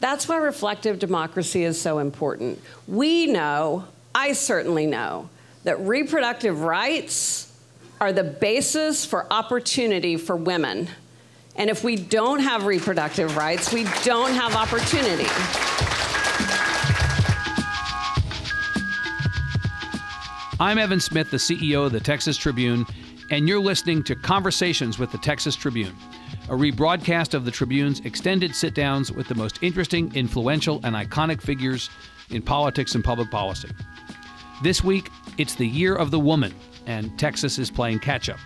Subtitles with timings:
[0.00, 2.60] That's why reflective democracy is so important.
[2.86, 5.28] We know, I certainly know,
[5.64, 7.52] that reproductive rights
[8.00, 10.88] are the basis for opportunity for women.
[11.56, 15.26] And if we don't have reproductive rights, we don't have opportunity.
[20.60, 22.86] I'm Evan Smith, the CEO of the Texas Tribune,
[23.30, 25.96] and you're listening to Conversations with the Texas Tribune,
[26.48, 31.42] a rebroadcast of the Tribune's extended sit downs with the most interesting, influential, and iconic
[31.42, 31.90] figures
[32.30, 33.68] in politics and public policy.
[34.62, 36.54] This week, it's the Year of the Woman,
[36.86, 38.40] and Texas is playing catch up.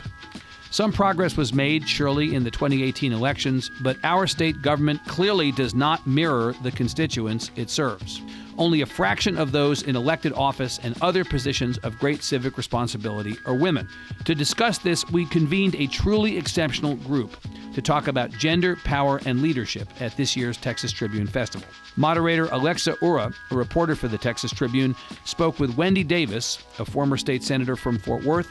[0.70, 5.74] Some progress was made, surely, in the 2018 elections, but our state government clearly does
[5.74, 8.20] not mirror the constituents it serves.
[8.58, 13.36] Only a fraction of those in elected office and other positions of great civic responsibility
[13.46, 13.88] are women.
[14.24, 17.36] To discuss this, we convened a truly exceptional group
[17.74, 21.66] to talk about gender, power, and leadership at this year's Texas Tribune Festival.
[21.96, 27.16] Moderator Alexa Ura, a reporter for the Texas Tribune, spoke with Wendy Davis, a former
[27.16, 28.48] state senator from Fort Worth,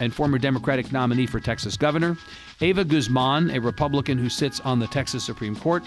[0.00, 2.16] and former Democratic nominee for Texas governor,
[2.60, 5.84] Eva Guzman, a Republican who sits on the Texas Supreme Court,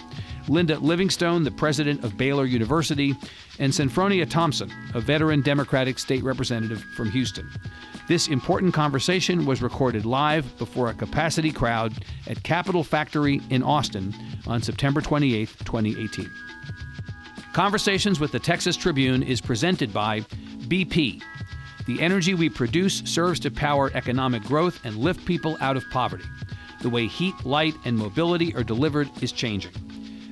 [0.48, 3.16] Linda Livingstone, the president of Baylor University,
[3.60, 7.50] and Senfronia Thompson, a veteran Democratic state representative from Houston.
[8.08, 11.94] This important conversation was recorded live before a capacity crowd
[12.28, 16.32] at Capital Factory in Austin on September 28, 2018.
[17.54, 20.22] Conversations with the Texas Tribune is presented by
[20.68, 21.22] BP
[21.88, 26.26] the energy we produce serves to power economic growth and lift people out of poverty.
[26.82, 29.72] The way heat, light, and mobility are delivered is changing.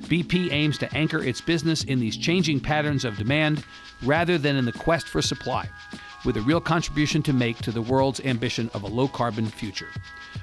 [0.02, 3.64] BP aims to anchor its business in these changing patterns of demand
[4.02, 5.66] rather than in the quest for supply,
[6.26, 9.88] with a real contribution to make to the world's ambition of a low carbon future.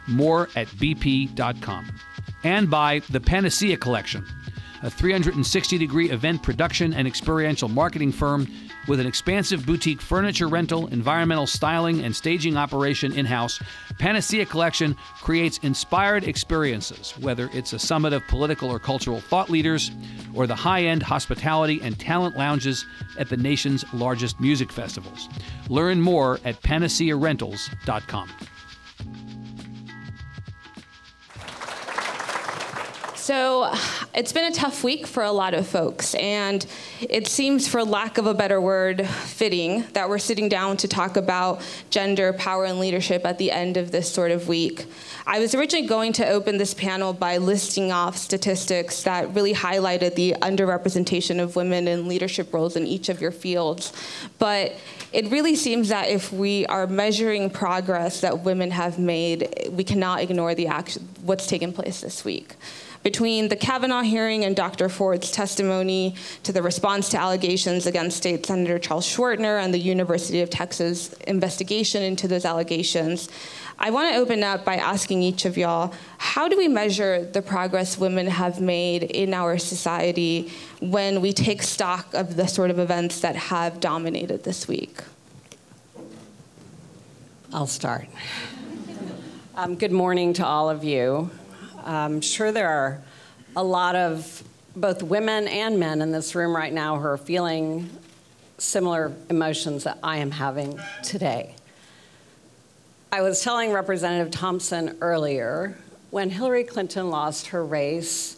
[0.08, 1.92] More at bp.com.
[2.44, 4.26] And by the Panacea Collection,
[4.82, 8.48] a 360 degree event production and experiential marketing firm
[8.88, 13.60] with an expansive boutique furniture rental, environmental styling, and staging operation in house,
[14.00, 19.92] Panacea Collection creates inspired experiences, whether it's a summit of political or cultural thought leaders
[20.34, 22.86] or the high end hospitality and talent lounges
[23.18, 25.30] at the nation's largest music festivals.
[25.70, 28.30] Learn more at panacearentals.com.
[33.24, 33.74] So
[34.14, 36.66] it's been a tough week for a lot of folks, and
[37.00, 41.16] it seems, for lack of a better word, fitting that we're sitting down to talk
[41.16, 44.88] about gender, power, and leadership at the end of this sort of week.
[45.26, 50.16] I was originally going to open this panel by listing off statistics that really highlighted
[50.16, 53.94] the underrepresentation of women in leadership roles in each of your fields,
[54.38, 54.76] but
[55.14, 60.20] it really seems that if we are measuring progress that women have made, we cannot
[60.20, 62.58] ignore the action, what's taken place this week
[63.04, 64.90] between the Kavanaugh hearing and Dr.
[64.90, 70.42] Ford's testimony to the response to allegations against State Senator Charles Schwertner and the University
[70.42, 73.30] of Texas investigation into those allegations,
[73.78, 77.42] I want to open up by asking each of y'all how do we measure the
[77.42, 82.80] progress women have made in our society when we take stock of the sort of
[82.80, 85.02] events that have dominated this week?
[87.52, 88.08] I'll start.
[89.56, 91.30] Um, good morning to all of you.
[91.84, 93.02] I'm sure there are
[93.56, 94.44] a lot of
[94.76, 97.90] both women and men in this room right now who are feeling
[98.58, 101.56] similar emotions that I am having today.
[103.12, 105.78] I was telling Representative Thompson earlier
[106.10, 108.38] when Hillary Clinton lost her race,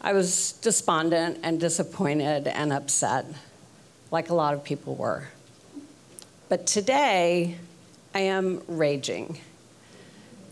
[0.00, 3.26] I was despondent and disappointed and upset,
[4.10, 5.28] like a lot of people were.
[6.48, 7.56] But today,
[8.14, 9.38] I am raging.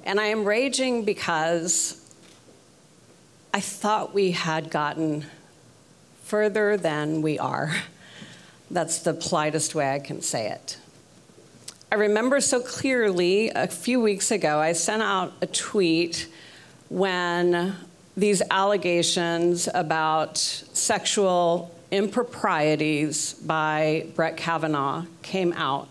[0.05, 2.08] And I am raging because
[3.53, 5.25] I thought we had gotten
[6.25, 7.75] further than we are.
[8.71, 10.79] That's the politest way I can say it.
[11.91, 16.29] I remember so clearly a few weeks ago, I sent out a tweet
[16.91, 17.75] when
[18.15, 25.89] these allegations about sexual improprieties by Brett Kavanaugh came out.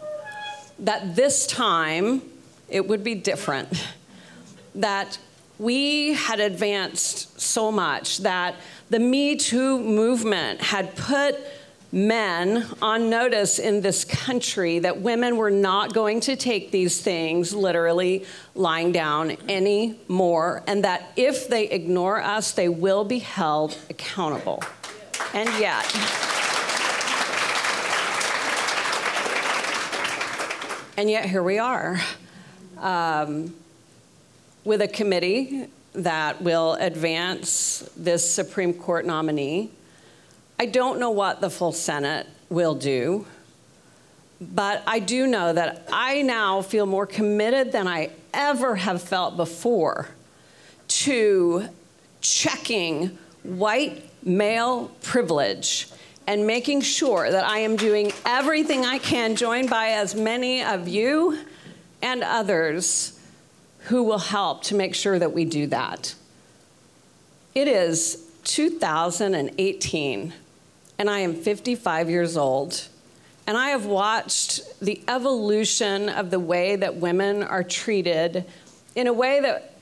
[0.80, 2.21] That this time
[2.69, 3.69] it would be different.
[4.75, 5.18] That
[5.59, 8.56] we had advanced so much that
[8.89, 11.36] the Me Too movement had put
[11.92, 17.54] men on notice in this country that women were not going to take these things
[17.54, 18.25] literally
[18.56, 24.62] lying down anymore, and that if they ignore us, they will be held accountable.
[25.33, 25.86] And yet,
[30.98, 32.00] and yet here we are.
[32.80, 33.56] Um,
[34.68, 39.72] with a committee that will advance this Supreme Court nominee.
[40.60, 43.25] I don't know what the full Senate will do,
[44.42, 49.38] but I do know that I now feel more committed than I ever have felt
[49.38, 50.10] before
[50.90, 51.70] to
[52.20, 55.88] checking white male privilege
[56.28, 60.90] and making sure that I am doing everything I can, joined by as many of
[60.90, 61.40] you
[62.02, 63.17] and others
[63.88, 66.13] who will help to make sure that we do that.
[67.56, 70.34] It is 2018,
[71.00, 72.88] and I am 55 years old,
[73.45, 78.45] and I have watched the evolution of the way that women are treated
[78.95, 79.74] in a way that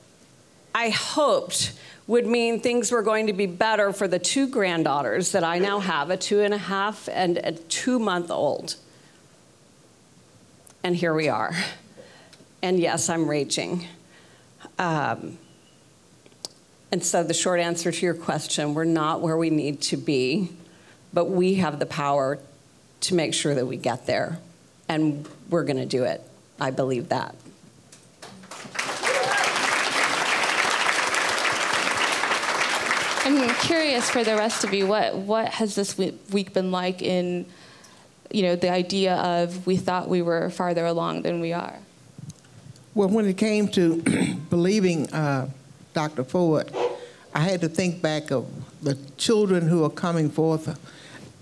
[0.74, 1.72] I hoped
[2.06, 5.80] would mean things were going to be better for the two granddaughters that I now
[5.80, 8.76] have a two and a half and a two month old.
[10.84, 11.56] And here we are.
[12.62, 13.86] And yes, I'm raging.
[14.78, 15.38] Um,
[16.92, 20.50] and so, the short answer to your question we're not where we need to be,
[21.12, 22.38] but we have the power
[23.00, 24.38] to make sure that we get there.
[24.88, 26.22] And we're going to do it.
[26.60, 27.34] I believe that.
[33.26, 37.44] I'm curious for the rest of you, what, what has this week been like in,
[38.30, 41.76] you know, the idea of we thought we were farther along than we are?
[42.96, 44.02] Well, when it came to
[44.48, 45.50] believing uh,
[45.92, 46.24] Dr.
[46.24, 46.74] Ford,
[47.34, 48.46] I had to think back of
[48.82, 50.80] the children who are coming forth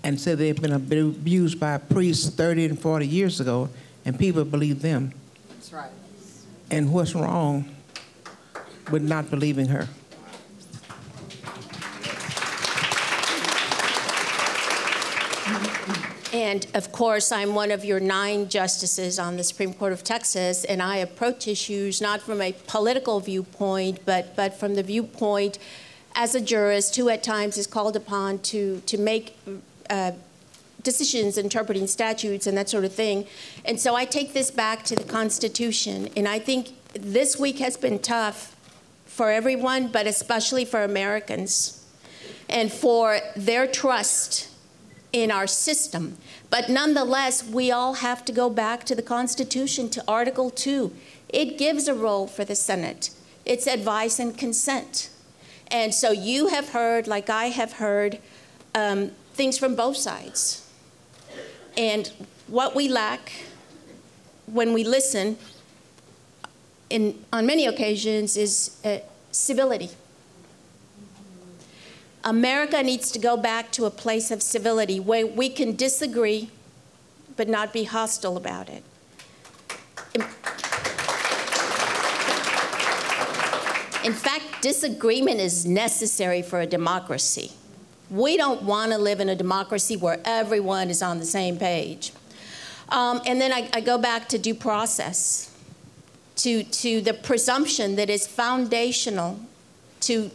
[0.02, 3.68] and said they've been abused by priests 30 and 40 years ago,
[4.04, 5.12] and people believe them.
[5.48, 5.92] That's right.
[6.72, 7.72] And what's wrong
[8.90, 9.86] with not believing her?
[16.34, 20.64] And of course, I'm one of your nine justices on the Supreme Court of Texas,
[20.64, 25.60] and I approach issues not from a political viewpoint, but, but from the viewpoint
[26.16, 29.38] as a jurist who at times is called upon to, to make
[29.88, 30.10] uh,
[30.82, 33.28] decisions interpreting statutes and that sort of thing.
[33.64, 37.76] And so I take this back to the Constitution, and I think this week has
[37.76, 38.56] been tough
[39.06, 41.87] for everyone, but especially for Americans,
[42.48, 44.48] and for their trust
[45.14, 46.19] in our system.
[46.50, 50.93] But nonetheless, we all have to go back to the Constitution, to Article 2.
[51.28, 53.11] It gives a role for the Senate,
[53.46, 55.11] it's advice and consent.
[55.69, 58.19] And so you have heard, like I have heard,
[58.75, 60.69] um, things from both sides.
[61.76, 62.12] And
[62.49, 63.32] what we lack
[64.46, 65.38] when we listen,
[66.90, 68.99] in, on many occasions, is uh,
[69.31, 69.90] civility.
[72.25, 76.50] America needs to go back to a place of civility where we can disagree
[77.37, 78.82] but not be hostile about it.
[84.05, 87.53] In fact, disagreement is necessary for a democracy.
[88.11, 92.12] We don't want to live in a democracy where everyone is on the same page.
[92.91, 95.50] Um, and then I, I go back to due process,
[96.37, 99.41] to, to the presumption that is foundational
[100.00, 100.31] to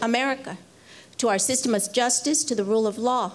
[0.00, 0.56] America
[1.18, 3.32] to our system of justice, to the rule of law.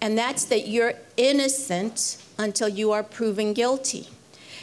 [0.00, 4.08] And that's that you're innocent until you are proven guilty.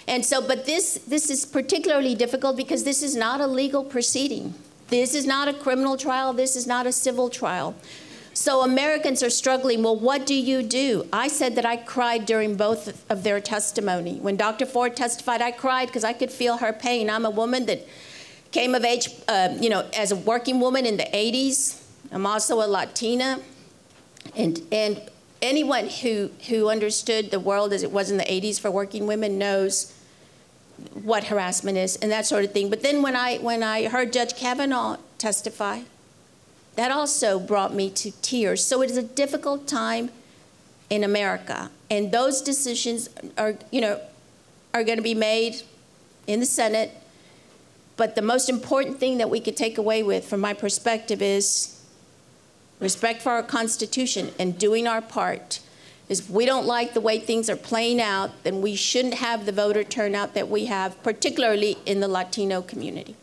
[0.07, 4.53] And so, but this, this is particularly difficult because this is not a legal proceeding.
[4.87, 6.33] This is not a criminal trial.
[6.33, 7.75] This is not a civil trial.
[8.33, 9.83] So Americans are struggling.
[9.83, 11.07] Well, what do you do?
[11.11, 14.17] I said that I cried during both of their testimony.
[14.19, 14.65] When Dr.
[14.65, 17.09] Ford testified, I cried because I could feel her pain.
[17.09, 17.85] I'm a woman that
[18.57, 21.79] Came of age, uh, you know, as a working woman in the 80s.
[22.11, 23.39] I'm also a Latina.
[24.35, 24.99] And, and
[25.43, 29.37] anyone who, who understood the world as it was in the 80s for working women
[29.37, 29.93] knows
[30.93, 32.71] what harassment is and that sort of thing.
[32.71, 35.81] But then when I, when I heard Judge Kavanaugh testify,
[36.77, 38.65] that also brought me to tears.
[38.65, 40.09] So it is a difficult time
[40.89, 41.69] in America.
[41.91, 44.01] And those decisions are, you know,
[44.73, 45.61] are going to be made
[46.25, 46.89] in the Senate
[47.97, 51.81] but the most important thing that we could take away with, from my perspective, is
[52.79, 55.59] respect for our Constitution and doing our part.
[56.07, 59.51] Is we don't like the way things are playing out, then we shouldn't have the
[59.51, 63.15] voter turnout that we have, particularly in the Latino community.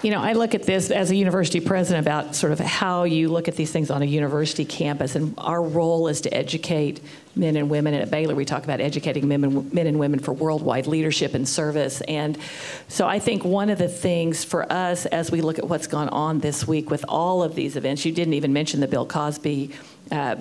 [0.00, 3.28] You know, I look at this as a university president about sort of how you
[3.30, 7.00] look at these things on a university campus, and our role is to educate
[7.34, 7.94] men and women.
[7.94, 11.34] And at Baylor, we talk about educating men and, men and women for worldwide leadership
[11.34, 12.00] and service.
[12.02, 12.38] And
[12.86, 16.08] so I think one of the things for us as we look at what's gone
[16.10, 19.72] on this week with all of these events, you didn't even mention the Bill Cosby
[20.10, 20.36] uh,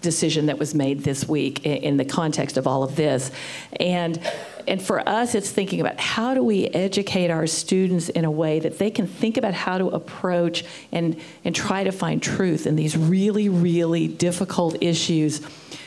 [0.00, 3.30] decision that was made this week in, in the context of all of this.
[3.78, 4.20] And
[4.66, 8.60] and for us, it's thinking about how do we educate our students in a way
[8.60, 12.76] that they can think about how to approach and, and try to find truth in
[12.76, 15.40] these really, really difficult issues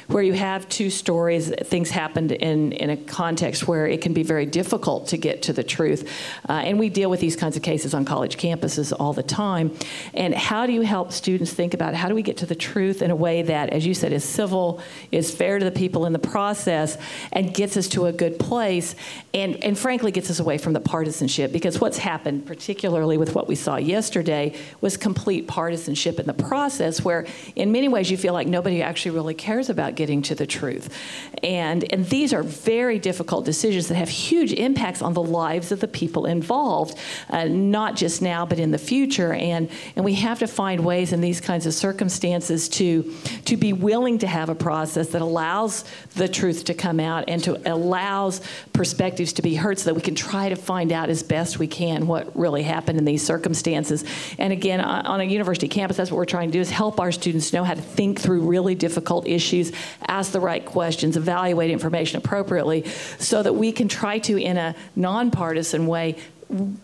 [0.07, 4.23] where you have two stories, things happened in, in a context where it can be
[4.23, 6.09] very difficult to get to the truth.
[6.47, 9.75] Uh, and we deal with these kinds of cases on college campuses all the time.
[10.13, 13.01] And how do you help students think about how do we get to the truth
[13.01, 14.81] in a way that, as you said, is civil,
[15.11, 16.97] is fair to the people in the process,
[17.31, 18.95] and gets us to a good place,
[19.33, 21.51] and, and frankly gets us away from the partisanship?
[21.51, 27.03] Because what's happened, particularly with what we saw yesterday, was complete partisanship in the process,
[27.03, 30.45] where in many ways you feel like nobody actually really cares about getting to the
[30.45, 30.95] truth.
[31.43, 35.79] And, and these are very difficult decisions that have huge impacts on the lives of
[35.79, 36.97] the people involved,
[37.29, 39.33] uh, not just now, but in the future.
[39.33, 43.13] And, and we have to find ways in these kinds of circumstances to,
[43.45, 45.85] to be willing to have a process that allows
[46.15, 48.41] the truth to come out and to allows
[48.73, 51.67] perspectives to be heard so that we can try to find out as best we
[51.67, 54.03] can what really happened in these circumstances.
[54.37, 57.11] And again, on a university campus, that's what we're trying to do is help our
[57.11, 59.71] students know how to think through really difficult issues
[60.07, 62.85] ask the right questions, evaluate information appropriately,
[63.19, 66.17] so that we can try to, in a nonpartisan way,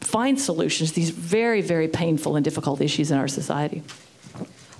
[0.01, 3.83] find solutions to these very, very painful and difficult issues in our society.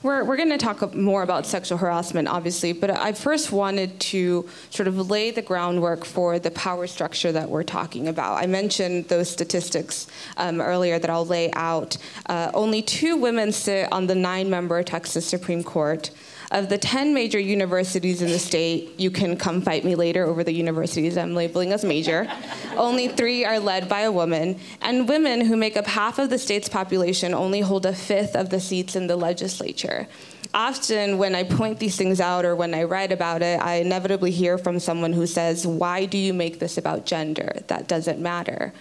[0.04, 4.50] We're, we're going to talk more about sexual harassment, obviously, but I first wanted to
[4.72, 8.42] sort of lay the groundwork for the power structure that we're talking about.
[8.42, 11.98] I mentioned those statistics um, earlier that I'll lay out.
[12.26, 16.10] Uh, only two women sit on the nine member Texas Supreme Court.
[16.52, 20.44] Of the 10 major universities in the state, you can come fight me later over
[20.44, 22.30] the universities I'm labeling as major.
[22.76, 24.60] only three are led by a woman.
[24.82, 28.50] And women, who make up half of the state's population, only hold a fifth of
[28.50, 30.10] the seats in the legislature.
[30.54, 34.32] Often, when I point these things out or when I write about it, I inevitably
[34.32, 37.62] hear from someone who says, Why do you make this about gender?
[37.68, 38.74] That doesn't matter.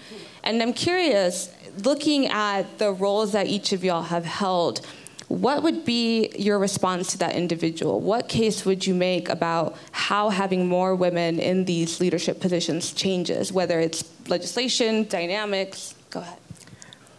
[0.42, 4.84] And I'm curious, looking at the roles that each of y'all have held,
[5.30, 8.00] what would be your response to that individual?
[8.00, 13.52] What case would you make about how having more women in these leadership positions changes,
[13.52, 15.94] whether it's legislation, dynamics?
[16.10, 16.36] Go ahead.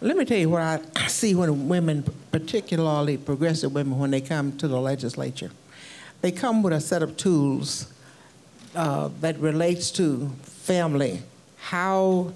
[0.02, 2.04] Let me tell you what I see when women,
[2.34, 5.52] particularly progressive women, when they come to the legislature.
[6.20, 7.94] They come with a set of tools
[8.76, 11.22] uh, that relates to family.
[11.60, 12.34] How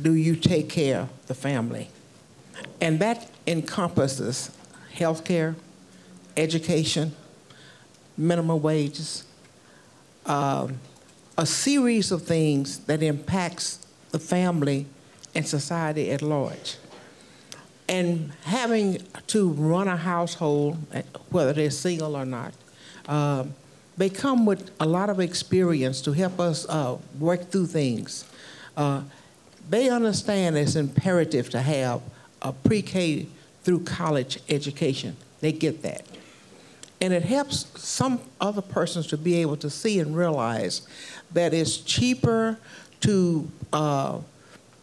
[0.00, 1.90] do you take care of the family?
[2.80, 4.52] And that encompasses
[4.92, 5.56] health care,
[6.36, 7.12] education,
[8.16, 9.24] minimum wages,
[10.26, 10.78] um,
[11.38, 14.86] a series of things that impacts the family
[15.34, 16.76] and society at large.
[17.88, 20.78] And having to run a household,
[21.30, 22.52] whether they're single or not,
[23.08, 23.44] uh,
[23.96, 28.24] they come with a lot of experience to help us uh, work through things.
[28.76, 29.02] Uh,
[29.68, 32.00] they understand it's imperative to have
[32.42, 33.26] a pre-K
[33.70, 35.16] through college education.
[35.40, 36.04] They get that.
[37.00, 40.88] And it helps some other persons to be able to see and realize
[41.34, 42.58] that it's cheaper
[43.02, 44.18] to uh,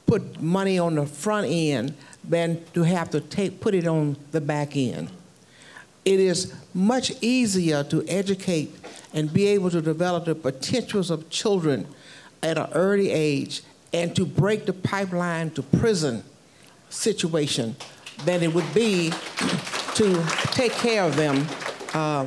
[0.05, 4.39] put money on the front end than to have to take, put it on the
[4.39, 5.09] back end.
[6.05, 8.73] It is much easier to educate
[9.13, 11.87] and be able to develop the potentials of children
[12.41, 16.23] at an early age and to break the pipeline to prison
[16.89, 17.75] situation
[18.25, 19.11] than it would be
[19.95, 21.47] to take care of them
[21.93, 22.25] uh,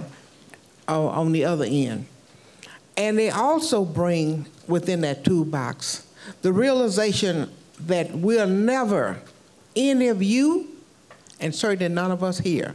[0.89, 2.07] on the other end.
[2.97, 6.07] And they also bring within that toolbox
[6.43, 7.51] the realization
[7.87, 9.21] that we'll never,
[9.75, 10.69] any of you,
[11.41, 12.75] and certainly none of us here,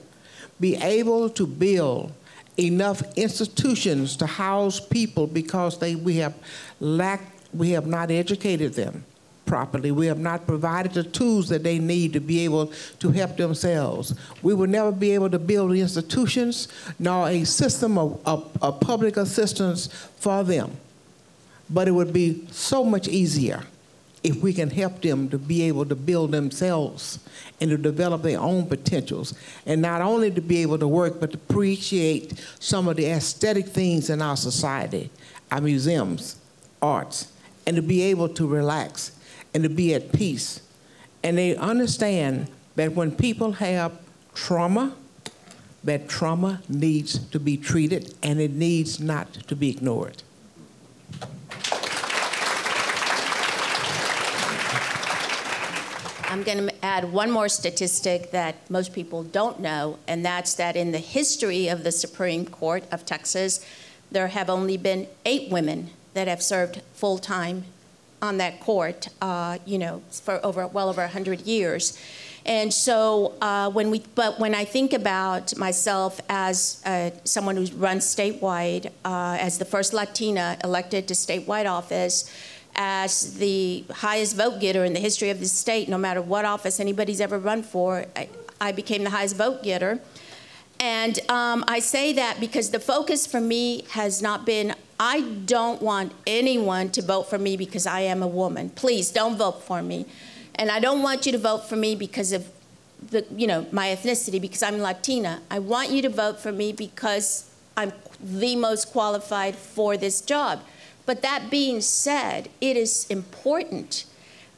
[0.60, 2.13] be able to build
[2.57, 6.34] enough institutions to house people because they, we have
[6.79, 9.03] lacked, we have not educated them
[9.46, 9.92] properly.
[9.92, 14.16] We have not provided the tools that they need to be able to help themselves.
[14.42, 16.68] We will never be able to build institutions
[17.00, 19.88] nor a system of, of, of public assistance
[20.18, 20.78] for them.
[21.70, 23.64] But it would be so much easier
[24.24, 27.20] if we can help them to be able to build themselves
[27.62, 29.36] and to develop their own potentials.
[29.68, 33.68] And not only to be able to work, but to appreciate some of the aesthetic
[33.68, 35.12] things in our society,
[35.52, 36.38] our museums,
[36.82, 37.32] arts,
[37.68, 39.14] and to be able to relax
[39.56, 40.62] and to be at peace.
[41.24, 43.98] And they understand that when people have
[44.34, 44.94] trauma,
[45.82, 50.24] that trauma needs to be treated and it needs not to be ignored.
[56.28, 60.76] I'm going to add one more statistic that most people don't know, and that's that
[60.76, 63.66] in the history of the Supreme Court of Texas,
[64.12, 67.64] there have only been eight women that have served full time
[68.25, 71.98] on that court, uh, you know, for over well over 100 years.
[72.46, 77.65] And so uh, when we, but when I think about myself as uh, someone who
[77.75, 82.32] runs statewide, uh, as the first Latina elected to statewide office,
[82.75, 86.79] as the highest vote getter in the history of the state, no matter what office
[86.79, 88.29] anybody's ever run for, I,
[88.62, 90.00] I became the highest vote getter.
[90.79, 95.82] And um, I say that because the focus for me has not been I don't
[95.82, 98.70] want anyone to vote for me because I am a woman.
[98.70, 100.06] Please don't vote for me.
[100.56, 102.48] And I don't want you to vote for me because of
[103.10, 105.42] the, you know, my ethnicity, because I'm Latina.
[105.52, 107.92] I want you to vote for me because I'm
[108.24, 110.62] the most qualified for this job.
[111.06, 114.06] But that being said, it is important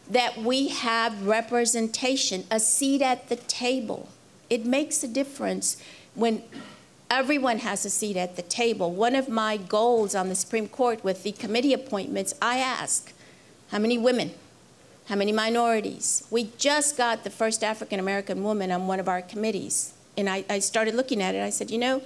[0.09, 4.07] that we have representation, a seat at the table.
[4.49, 5.81] It makes a difference
[6.15, 6.43] when
[7.09, 8.91] everyone has a seat at the table.
[8.91, 13.13] One of my goals on the Supreme Court with the committee appointments, I ask,
[13.71, 14.31] how many women?
[15.07, 16.27] How many minorities?
[16.29, 19.93] We just got the first African American woman on one of our committees.
[20.17, 21.41] And I, I, started looking at it.
[21.41, 22.01] I said, you know,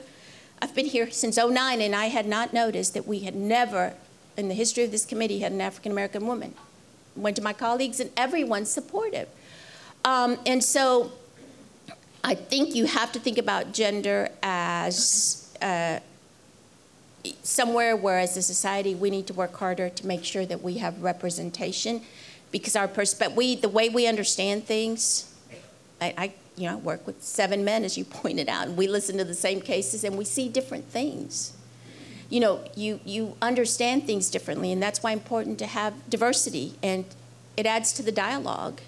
[0.62, 3.94] I've been here since 09 and I had not noticed that we had never,
[4.38, 6.54] in the history of this committee, had an African American woman.
[7.16, 9.30] Went to my colleagues and everyone's supportive.
[10.04, 11.12] Um, and so
[12.24, 16.00] I think you have to think about gender as uh,
[17.44, 20.78] somewhere where, as a society, we need to work harder to make sure that we
[20.78, 22.02] have representation,
[22.52, 25.34] because our perspective, we, the way we understand things,
[26.00, 28.88] I, I, you know, I work with seven men, as you pointed out, and we
[28.88, 31.54] listen to the same cases and we see different things.
[32.30, 37.04] You know, you you understand things differently, and that's why important to have diversity, and
[37.58, 38.80] it adds to the dialogue,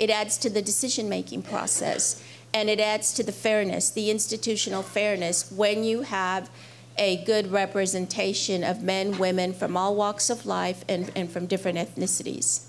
[0.00, 2.22] it adds to the decision-making process
[2.54, 6.50] and it adds to the fairness, the institutional fairness, when you have
[6.96, 11.78] a good representation of men, women from all walks of life and, and from different
[11.78, 12.64] ethnicities.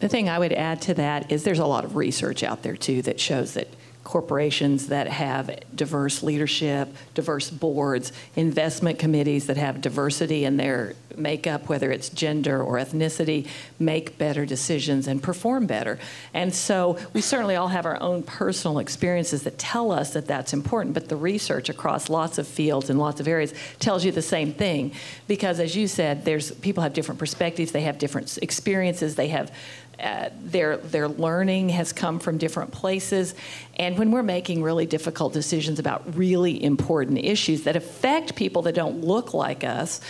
[0.00, 2.76] The thing I would add to that is there's a lot of research out there
[2.76, 3.68] too that shows that
[4.04, 11.68] corporations that have diverse leadership, diverse boards, investment committees that have diversity in their makeup,
[11.68, 13.46] whether it's gender or ethnicity,
[13.78, 15.98] make better decisions and perform better.
[16.34, 20.52] And so we certainly all have our own personal experiences that tell us that that's
[20.52, 24.22] important, but the research across lots of fields and lots of areas tells you the
[24.22, 24.92] same thing.
[25.28, 29.52] Because as you said, there's people have different perspectives, they have different experiences, they have
[30.02, 33.34] uh, their their learning has come from different places,
[33.76, 38.74] and when we're making really difficult decisions about really important issues that affect people that
[38.74, 40.00] don't look like us,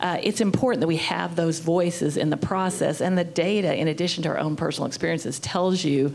[0.00, 3.00] uh, it's important that we have those voices in the process.
[3.00, 6.14] And the data, in addition to our own personal experiences, tells you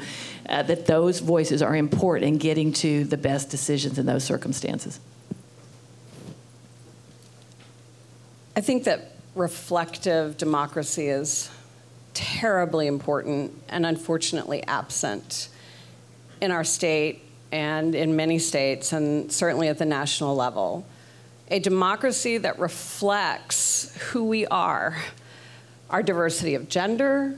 [0.50, 5.00] uh, that those voices are important in getting to the best decisions in those circumstances.
[8.56, 11.50] I think that reflective democracy is
[12.18, 15.50] terribly important and unfortunately absent
[16.42, 20.86] in our state and in many states, and certainly at the national level.
[21.50, 24.98] A democracy that reflects who we are,
[25.90, 27.38] our diversity of gender,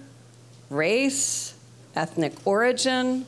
[0.69, 1.53] race,
[1.95, 3.25] ethnic origin,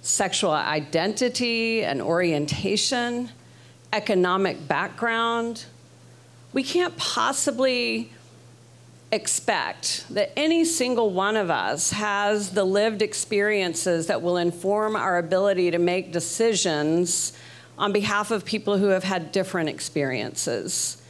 [0.00, 3.28] sexual identity and orientation,
[3.92, 5.66] economic background.
[6.52, 8.13] We can't possibly
[9.14, 15.18] expect that any single one of us has the lived experiences that will inform our
[15.18, 17.32] ability to make decisions
[17.78, 21.00] on behalf of people who have had different experiences.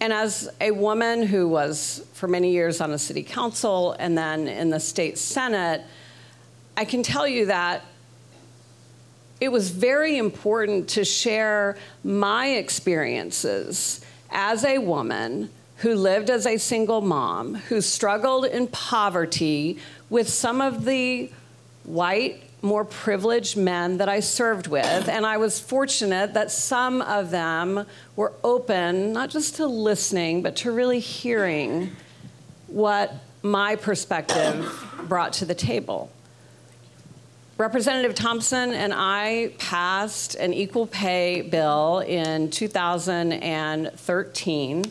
[0.00, 4.48] And as a woman who was for many years on the city council and then
[4.48, 5.82] in the state senate,
[6.76, 7.82] I can tell you that
[9.40, 15.50] it was very important to share my experiences as a woman
[15.80, 19.78] who lived as a single mom, who struggled in poverty
[20.10, 21.30] with some of the
[21.84, 25.08] white, more privileged men that I served with.
[25.08, 30.54] And I was fortunate that some of them were open, not just to listening, but
[30.56, 31.96] to really hearing
[32.66, 36.10] what my perspective brought to the table.
[37.56, 44.84] Representative Thompson and I passed an equal pay bill in 2013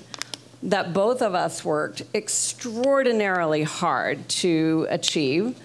[0.61, 5.57] that both of us worked extraordinarily hard to achieve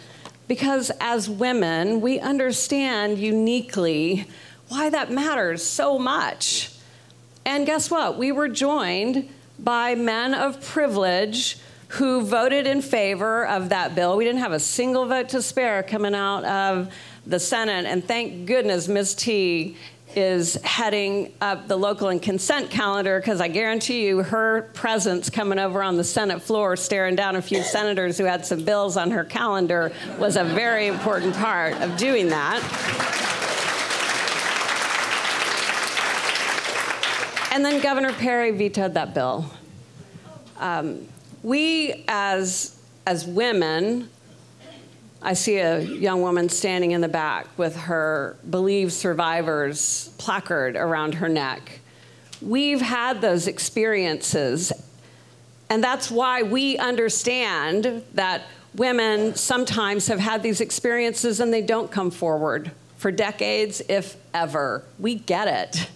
[0.46, 4.26] because as women, we understand uniquely
[4.68, 6.70] why that matters so much.
[7.44, 8.18] And guess what?
[8.18, 9.28] We were joined
[9.58, 14.16] by men of privilege who voted in favor of that bill.
[14.16, 16.92] We didn't have a single vote to spare coming out of
[17.26, 19.14] the Senate, and thank goodness Ms.
[19.14, 19.76] T
[20.16, 25.58] is heading up the local and consent calendar because I guarantee you her presence coming
[25.58, 29.10] over on the Senate floor, staring down a few senators who had some bills on
[29.10, 32.60] her calendar, was a very important part of doing that.
[37.52, 39.48] And then Governor Perry vetoed that bill.
[40.58, 41.06] Um,
[41.44, 44.08] we, as, as women,
[45.26, 51.14] I see a young woman standing in the back with her Believe Survivors placard around
[51.14, 51.80] her neck.
[52.42, 54.70] We've had those experiences,
[55.70, 58.42] and that's why we understand that
[58.74, 64.84] women sometimes have had these experiences and they don't come forward for decades, if ever.
[64.98, 65.88] We get it.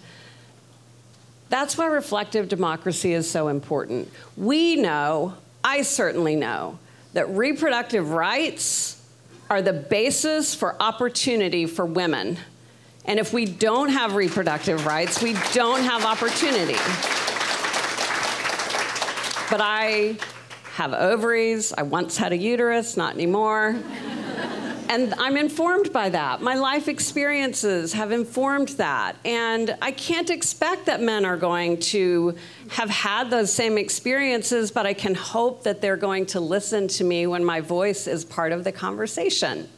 [1.49, 4.11] That's why reflective democracy is so important.
[4.35, 6.79] We know, I certainly know,
[7.13, 8.98] that reproductive rights
[9.49, 12.37] are the basis for opportunity for women.
[13.05, 16.77] And if we don't have reproductive rights, we don't have opportunity.
[19.49, 20.17] But I
[20.75, 21.73] have ovaries.
[21.73, 23.75] I once had a uterus, not anymore.
[24.89, 26.41] And I'm informed by that.
[26.41, 29.17] My life experiences have informed that.
[29.23, 32.35] And I can't expect that men are going to
[32.69, 37.03] have had those same experiences, but I can hope that they're going to listen to
[37.03, 39.69] me when my voice is part of the conversation.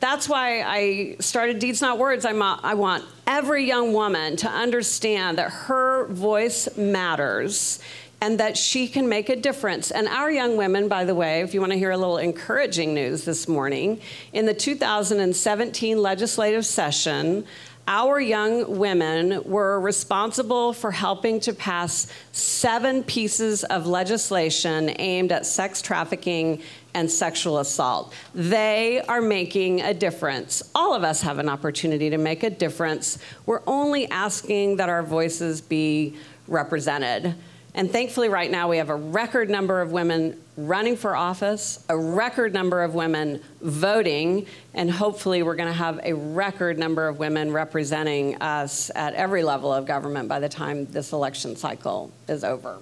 [0.00, 2.24] That's why I started Deeds Not Words.
[2.24, 7.78] I'm a, i want every young woman to understand that her voice matters
[8.20, 9.90] and that she can make a difference.
[9.90, 12.94] And our young women, by the way, if you want to hear a little encouraging
[12.94, 14.00] news this morning,
[14.32, 17.46] in the 2017 legislative session,
[17.86, 25.46] our young women were responsible for helping to pass seven pieces of legislation aimed at
[25.46, 26.60] sex trafficking
[26.92, 28.12] and sexual assault.
[28.34, 30.70] They are making a difference.
[30.74, 33.18] All of us have an opportunity to make a difference.
[33.46, 36.14] We're only asking that our voices be
[36.46, 37.36] represented.
[37.78, 41.96] And thankfully, right now, we have a record number of women running for office, a
[41.96, 47.20] record number of women voting, and hopefully, we're going to have a record number of
[47.20, 52.42] women representing us at every level of government by the time this election cycle is
[52.42, 52.78] over.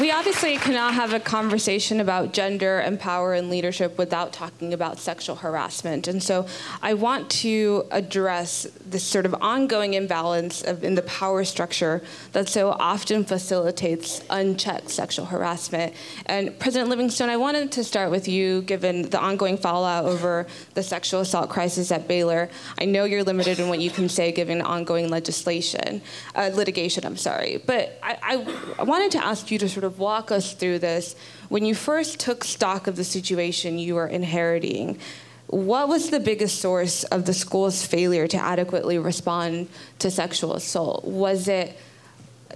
[0.00, 4.98] We obviously cannot have a conversation about gender and power and leadership without talking about
[4.98, 6.06] sexual harassment.
[6.06, 6.46] And so
[6.80, 12.00] I want to address this sort of ongoing imbalance of, in the power structure
[12.32, 15.94] that so often facilitates unchecked sexual harassment.
[16.26, 20.82] And President Livingstone, I wanted to start with you, given the ongoing fallout over the
[20.82, 22.50] sexual assault crisis at Baylor.
[22.80, 26.02] I know you're limited in what you can say given ongoing legislation,
[26.36, 27.60] uh, litigation, I'm sorry.
[27.66, 30.78] But I, I, I wanted to ask you to sort of of walk us through
[30.78, 31.16] this.
[31.48, 35.00] When you first took stock of the situation you were inheriting,
[35.48, 41.04] what was the biggest source of the school's failure to adequately respond to sexual assault?
[41.04, 41.76] Was it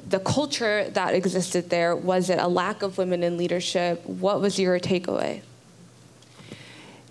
[0.08, 1.96] the culture that existed there?
[1.96, 4.04] Was it a lack of women in leadership?
[4.06, 5.40] What was your takeaway?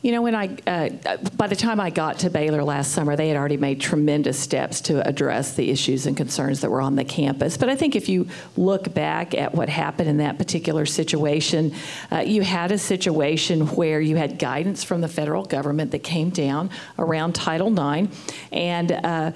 [0.01, 3.27] You know, when I, uh, by the time I got to Baylor last summer, they
[3.27, 7.03] had already made tremendous steps to address the issues and concerns that were on the
[7.03, 7.55] campus.
[7.55, 11.75] But I think if you look back at what happened in that particular situation,
[12.11, 16.31] uh, you had a situation where you had guidance from the federal government that came
[16.31, 18.11] down around Title IX,
[18.51, 19.31] and uh,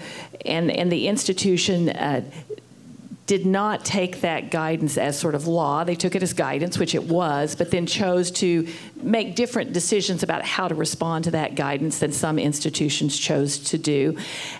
[0.47, 2.21] and and the institution uh,
[3.27, 5.83] did not take that guidance as sort of law.
[5.83, 8.67] They took it as guidance, which it was, but then chose to
[9.01, 13.79] make different decisions about how to respond to that guidance than some institutions chose to
[13.79, 14.15] do.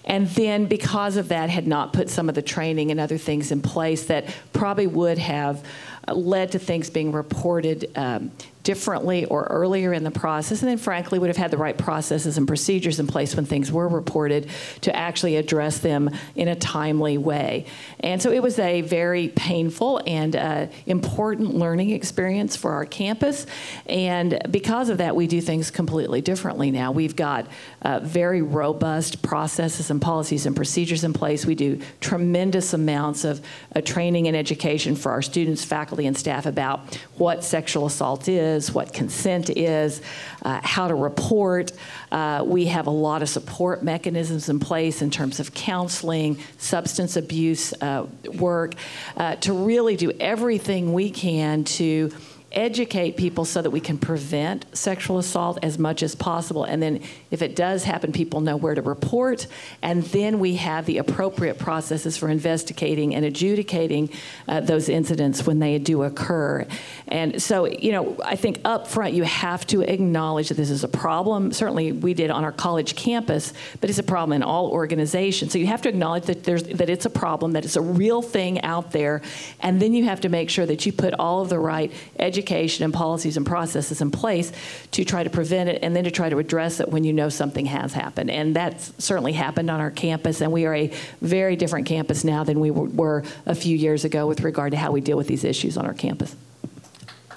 [0.06, 3.52] And then, because of that, had not put some of the training and other things
[3.52, 5.64] in place that probably would have
[6.12, 8.32] led to things being reported um,
[8.66, 12.38] differently or earlier in the process, and then frankly would have had the right processes
[12.38, 14.50] and procedures in place when things were reported
[14.82, 17.66] to actually address them in a timely way.
[18.00, 23.46] And so it was a very painful and uh, important learning experience for our campus.
[23.86, 26.92] And because of that, we do things completely differently now.
[26.92, 27.48] We've got
[27.84, 31.46] uh, very robust processes and policies and procedures in place.
[31.46, 36.48] We do tremendous amounts of uh, training and education for our students, faculty, and staff
[36.48, 40.02] about what sexual assault is is, what consent is,
[40.44, 41.72] uh, how to report.
[42.12, 47.16] Uh, we have a lot of support mechanisms in place in terms of counseling, substance
[47.16, 48.06] abuse uh,
[48.40, 48.76] work,
[49.18, 52.12] uh, to really do everything we can to
[52.56, 56.64] educate people so that we can prevent sexual assault as much as possible.
[56.64, 59.48] And then if it does happen, people know where to report.
[59.82, 64.10] And then we have the appropriate processes for investigating and adjudicating
[64.48, 66.66] uh, those incidents when they do occur.
[67.10, 70.84] And so, you know, I think up front you have to acknowledge that this is
[70.84, 71.52] a problem.
[71.52, 75.52] Certainly we did on our college campus, but it's a problem in all organizations.
[75.52, 78.22] So you have to acknowledge that there's that it's a problem, that it's a real
[78.22, 79.22] thing out there,
[79.60, 82.45] and then you have to make sure that you put all of the right education
[82.52, 84.52] and policies and processes in place
[84.92, 87.30] to try to prevent it and then to try to address it when you know
[87.30, 88.30] something has happened.
[88.30, 92.44] And that's certainly happened on our campus, and we are a very different campus now
[92.44, 95.44] than we were a few years ago with regard to how we deal with these
[95.44, 96.36] issues on our campus.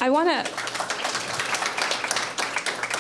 [0.01, 0.53] I want to.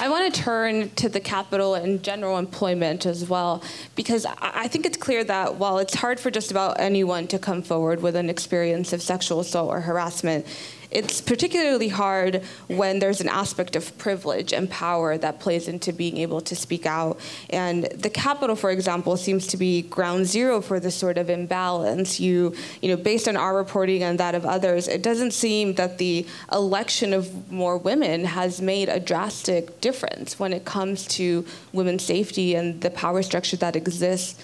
[0.01, 3.65] I want to turn to the Capitol and general employment as well,
[3.97, 7.63] because I think it's clear that while it's hard for just about anyone to come
[7.63, 10.47] forward with an experience of sexual assault or harassment,
[10.91, 16.17] it's particularly hard when there's an aspect of privilege and power that plays into being
[16.17, 17.21] able to speak out.
[17.51, 22.19] And the Capitol, for example, seems to be ground zero for this sort of imbalance.
[22.19, 25.99] You, you know, based on our reporting and that of others, it doesn't seem that
[25.99, 32.05] the election of more women has made a drastic difference when it comes to women's
[32.05, 34.41] safety and the power structure that exists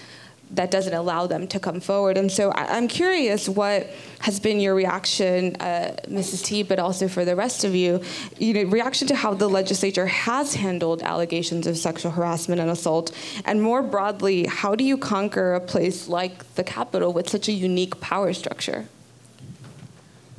[0.51, 2.17] that doesn't allow them to come forward.
[2.17, 6.43] And so I, am curious what has been your reaction, uh, Mrs.
[6.43, 8.01] T, but also for the rest of you,
[8.37, 13.11] you know, reaction to how the legislature has handled allegations of sexual harassment and assault,
[13.45, 17.51] and more broadly, how do you conquer a place like the Capitol with such a
[17.51, 18.87] unique power structure?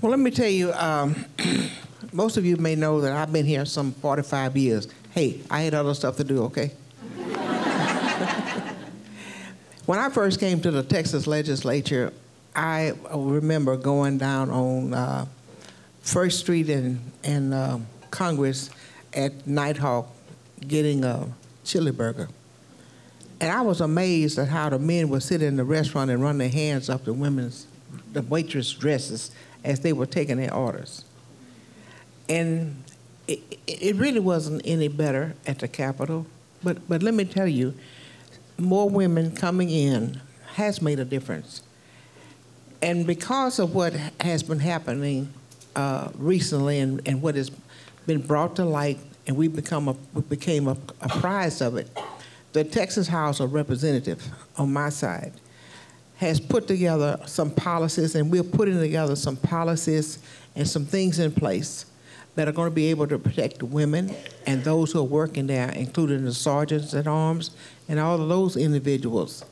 [0.00, 1.24] Well, let me tell you, um,
[2.12, 4.88] most of you may know that I've been here some 45 years.
[5.10, 6.72] Hey, I had other stuff to do, okay?
[9.87, 12.12] When I first came to the Texas legislature,
[12.57, 15.27] I remember going down on uh,
[16.01, 17.79] First Street and, uh,
[18.11, 18.70] Congress
[19.14, 20.09] at Nighthawk
[20.66, 21.29] getting a
[21.64, 22.29] chili burger.
[23.40, 26.38] And I was amazed at how the men would sit in the restaurant and run
[26.38, 27.68] their hands up the women's,
[28.12, 29.31] the waitress dresses
[29.62, 31.05] as they were taking their orders.
[32.29, 32.83] And
[33.29, 36.27] it, it really wasn't any better at the Capitol.
[36.64, 37.75] But, but let me tell you,
[38.58, 40.20] more women coming in
[40.54, 41.62] has made a difference.
[42.82, 45.32] And because of what has been happening
[45.74, 47.50] uh, recently and, and what has
[48.06, 51.90] been brought to light, and we become a, we became a, apprised of it,
[52.52, 55.32] the Texas House of Representatives on my side
[56.16, 60.18] has put together some policies, and we're putting together some policies
[60.54, 61.84] and some things in place
[62.36, 64.14] that are going to be able to protect women
[64.46, 67.50] and those who are working there, including the sergeants at arms
[67.88, 69.44] and all of those individuals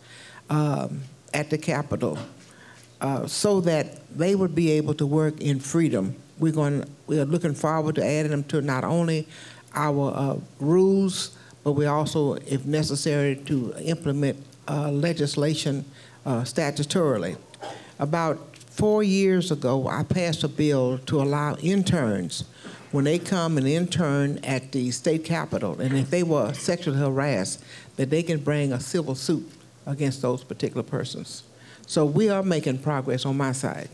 [0.51, 1.01] um,
[1.33, 2.19] at the Capitol,
[3.01, 6.15] uh, so that they would be able to work in freedom.
[6.39, 6.85] We're going.
[7.07, 9.29] We are looking forward to adding them to not only
[9.75, 15.85] our uh, rules, but we also, if necessary, to implement uh, legislation
[16.27, 17.37] uh, statutorily.
[17.99, 22.45] About four years ago, I passed a bill to allow interns
[22.95, 27.61] when they come and intern at the state capitol, and if they were sexually harassed,
[27.97, 29.51] that they can bring a civil suit
[29.85, 31.43] against those particular persons.
[31.89, 33.89] So we are making progress on my side.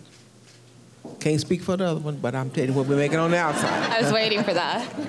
[1.19, 3.39] Can't speak for the other one, but I'm telling you what we're making on the
[3.39, 3.91] outside.
[3.91, 4.87] I was waiting for that.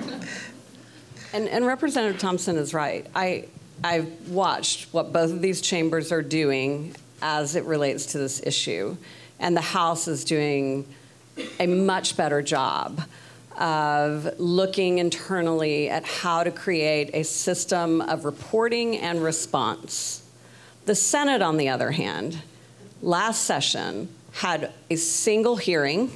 [1.34, 3.06] And, and Representative Thompson is right.
[3.14, 3.46] I,
[3.82, 8.98] I've watched what both of these chambers are doing as it relates to this issue,
[9.40, 10.86] and the House is doing
[11.58, 13.00] a much better job
[13.58, 20.22] of looking internally at how to create a system of reporting and response.
[20.86, 22.38] The Senate, on the other hand,
[23.00, 26.10] last session had a single hearing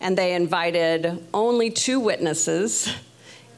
[0.00, 2.92] and they invited only two witnesses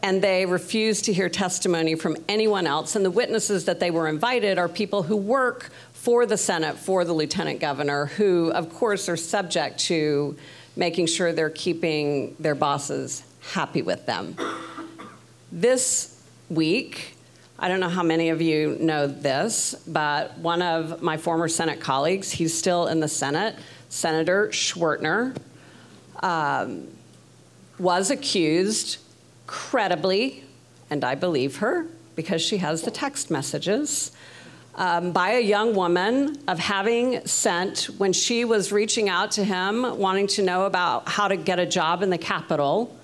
[0.02, 2.94] and they refused to hear testimony from anyone else.
[2.94, 7.06] And the witnesses that they were invited are people who work for the Senate, for
[7.06, 10.36] the lieutenant governor, who, of course, are subject to
[10.76, 14.36] making sure they're keeping their bosses happy with them.
[15.52, 17.16] This week,
[17.58, 21.80] I don't know how many of you know this, but one of my former Senate
[21.80, 23.56] colleagues, he's still in the Senate,
[23.88, 25.36] Senator Schwertner,
[26.22, 26.88] um,
[27.78, 28.98] was accused
[29.46, 30.44] credibly,
[30.90, 34.12] and I believe her because she has the text messages,
[34.76, 39.98] um, by a young woman of having sent, when she was reaching out to him,
[39.98, 42.96] wanting to know about how to get a job in the capital.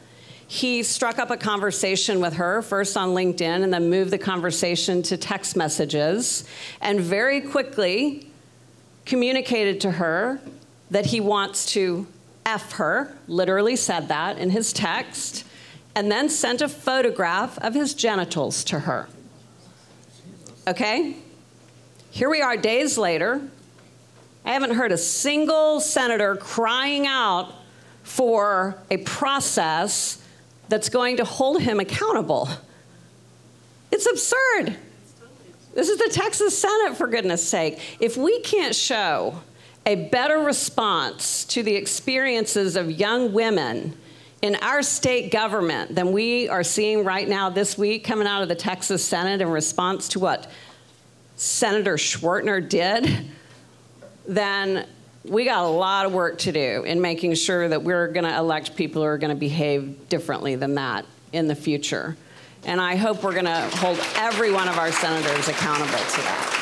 [0.48, 5.02] He struck up a conversation with her, first on LinkedIn, and then moved the conversation
[5.04, 6.44] to text messages,
[6.80, 8.26] and very quickly
[9.06, 10.40] communicated to her
[10.90, 12.06] that he wants to
[12.44, 15.44] F her, literally said that in his text,
[15.94, 19.08] and then sent a photograph of his genitals to her.
[20.66, 21.16] Okay?
[22.10, 23.40] Here we are days later.
[24.44, 27.54] I haven't heard a single senator crying out
[28.02, 30.20] for a process
[30.68, 32.48] that's going to hold him accountable.
[33.92, 34.76] It's absurd.
[35.74, 37.80] This is the Texas Senate, for goodness sake.
[38.00, 39.40] If we can't show
[39.86, 43.96] a better response to the experiences of young women
[44.42, 48.48] in our state government than we are seeing right now this week coming out of
[48.48, 50.50] the Texas Senate in response to what
[51.40, 53.30] Senator Schwertner did,
[54.28, 54.86] then
[55.24, 58.36] we got a lot of work to do in making sure that we're going to
[58.36, 62.14] elect people who are going to behave differently than that in the future.
[62.64, 66.59] And I hope we're going to hold every one of our senators accountable to that.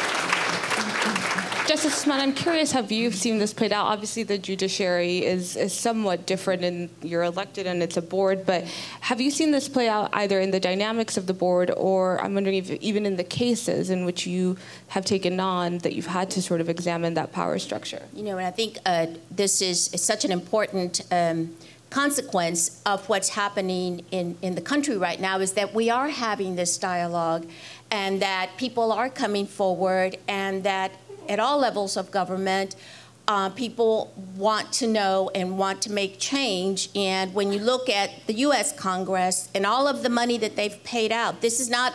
[1.68, 3.88] Justice Smart, I'm curious how you've seen this played out.
[3.88, 8.46] Obviously, the judiciary is, is somewhat different, and you're elected and it's a board.
[8.46, 8.64] But
[9.02, 12.32] have you seen this play out either in the dynamics of the board, or I'm
[12.32, 14.56] wondering if even in the cases in which you
[14.88, 18.00] have taken on that you've had to sort of examine that power structure?
[18.14, 21.54] You know, and I think uh, this is, is such an important um,
[21.90, 26.56] consequence of what's happening in, in the country right now is that we are having
[26.56, 27.46] this dialogue
[27.90, 30.92] and that people are coming forward and that
[31.28, 32.76] at all levels of government,
[33.28, 36.88] uh, people want to know and want to make change.
[36.94, 38.72] And when you look at the U.S.
[38.72, 41.92] Congress and all of the money that they've paid out, this is not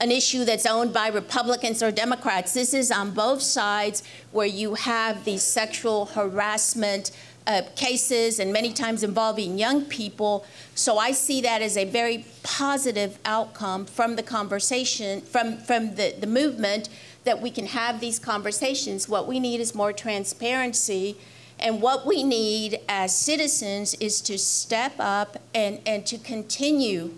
[0.00, 2.52] an issue that's owned by Republicans or Democrats.
[2.52, 7.10] This is on both sides where you have these sexual harassment
[7.46, 10.44] uh, cases and many times involving young people.
[10.74, 16.14] So I see that as a very positive outcome from the conversation, from, from the,
[16.20, 16.90] the movement
[17.24, 19.08] that we can have these conversations.
[19.08, 21.16] What we need is more transparency.
[21.58, 27.14] And what we need as citizens is to step up and, and to continue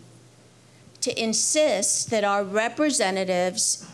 [1.03, 3.87] to insist that our representatives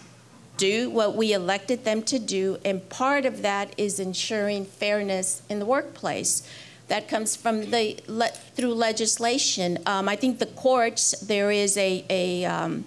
[0.56, 2.58] do what we elected them to do.
[2.64, 6.48] And part of that is ensuring fairness in the workplace.
[6.88, 9.78] That comes from the le- through legislation.
[9.86, 11.12] Um, I think the courts.
[11.20, 12.84] There is a, a um,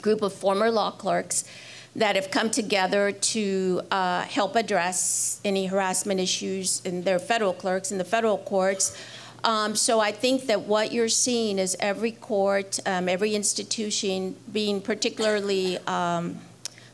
[0.00, 1.44] group of former law clerks
[1.96, 7.90] that have come together to uh, help address any harassment issues in their federal clerks
[7.90, 8.96] in the federal courts.
[9.42, 14.80] Um, so I think that what you're seeing is every court, um, every institution being
[14.80, 16.38] particularly um,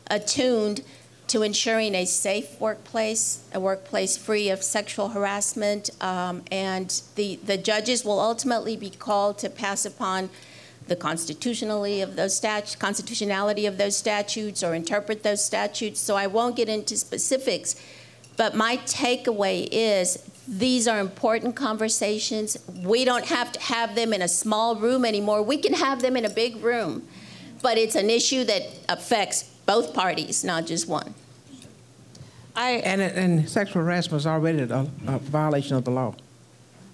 [0.09, 0.81] attuned
[1.27, 7.57] to ensuring a safe workplace, a workplace free of sexual harassment, um, and the, the
[7.57, 10.29] judges will ultimately be called to pass upon
[10.87, 15.99] the constitutionality of those stat- constitutionality of those statutes or interpret those statutes.
[15.99, 17.75] So I won't get into specifics,
[18.35, 22.57] but my takeaway is these are important conversations.
[22.83, 25.41] We don't have to have them in a small room anymore.
[25.43, 27.07] We can have them in a big room,
[27.61, 31.13] but it's an issue that affects both parties, not just one.
[32.55, 36.15] I, And, and sexual harassment is already a, a violation of the law.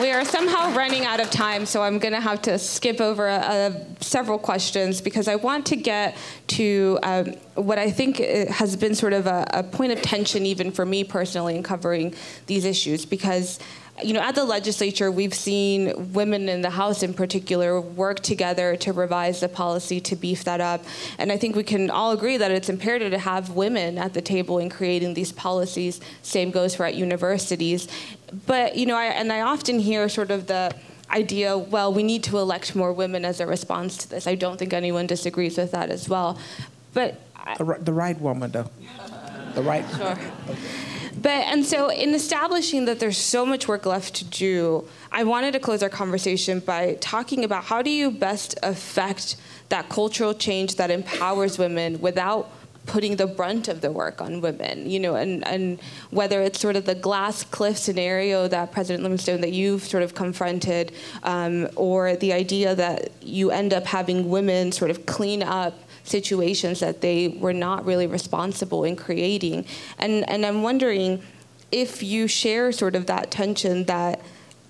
[0.00, 3.28] We are somehow running out of time, so I'm going to have to skip over
[3.28, 6.16] uh, several questions because I want to get
[6.48, 10.72] to um, what I think has been sort of a, a point of tension, even
[10.72, 12.14] for me personally, in covering
[12.46, 13.04] these issues.
[13.04, 13.58] Because
[14.02, 18.74] you know, at the legislature, we've seen women in the House in particular work together
[18.76, 20.82] to revise the policy to beef that up.
[21.18, 24.22] And I think we can all agree that it's imperative to have women at the
[24.22, 26.00] table in creating these policies.
[26.22, 27.86] Same goes for at universities.
[28.46, 30.74] But, you know, I, and I often hear sort of the
[31.10, 34.26] idea, well, we need to elect more women as a response to this.
[34.26, 36.38] I don't think anyone disagrees with that as well.
[36.94, 38.70] But I, The, ri- the right woman, though.
[39.54, 39.84] The right.
[39.96, 40.18] Sure.
[41.22, 45.52] But and so in establishing that there's so much work left to do, I wanted
[45.52, 49.36] to close our conversation by talking about how do you best affect
[49.68, 52.50] that cultural change that empowers women without
[52.86, 55.80] putting the brunt of the work on women, you know, and, and
[56.10, 60.16] whether it's sort of the glass cliff scenario that President Livingstone that you've sort of
[60.16, 65.78] confronted, um, or the idea that you end up having women sort of clean up
[66.04, 69.64] situations that they were not really responsible in creating.
[69.98, 71.22] And, and I'm wondering
[71.70, 74.20] if you share sort of that tension that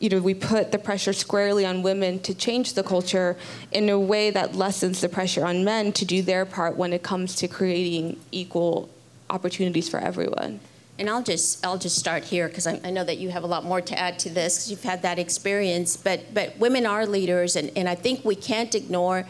[0.03, 3.37] you know, we put the pressure squarely on women to change the culture
[3.71, 7.05] in a way that lessens the pressure on men to do their part when it
[7.05, 8.91] comes to creating equal
[9.31, 10.59] opportunities for everyone.
[10.99, 13.47] And I'll just I'll just start here because I, I, know that you have a
[13.47, 15.97] lot more to add to this because you've had that experience.
[15.97, 19.25] But but women are leaders, and, and I think we can't ignore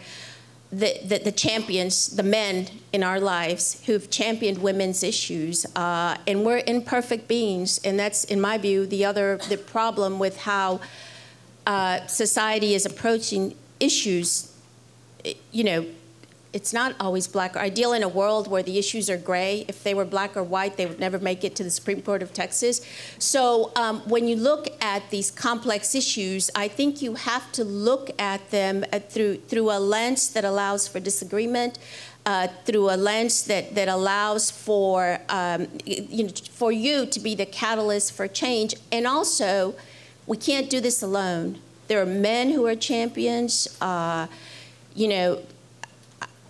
[0.73, 6.47] the, the, the champions, the men in our lives who've championed women's issues, uh, and
[6.47, 10.81] we're imperfect beings, and that's, in my view, the other the problem with how
[11.67, 14.51] uh, society is approaching issues.
[15.53, 15.87] You know,
[16.53, 17.57] it's not always black.
[17.57, 19.65] I deal in a world where the issues are gray.
[19.69, 22.23] If they were black or white, they would never make it to the Supreme Court
[22.23, 22.85] of Texas.
[23.19, 28.11] So um, when you look at these complex issues, I think you have to look
[28.19, 31.79] at them at, through through a lens that allows for disagreement.
[32.25, 37.35] Uh, through a lens that, that allows for um, you know, for you to be
[37.35, 39.75] the catalyst for change, and also,
[40.29, 41.59] we can't do this alone.
[41.89, 43.77] There are men who are champions.
[43.81, 44.29] Uh,
[44.95, 45.43] you know,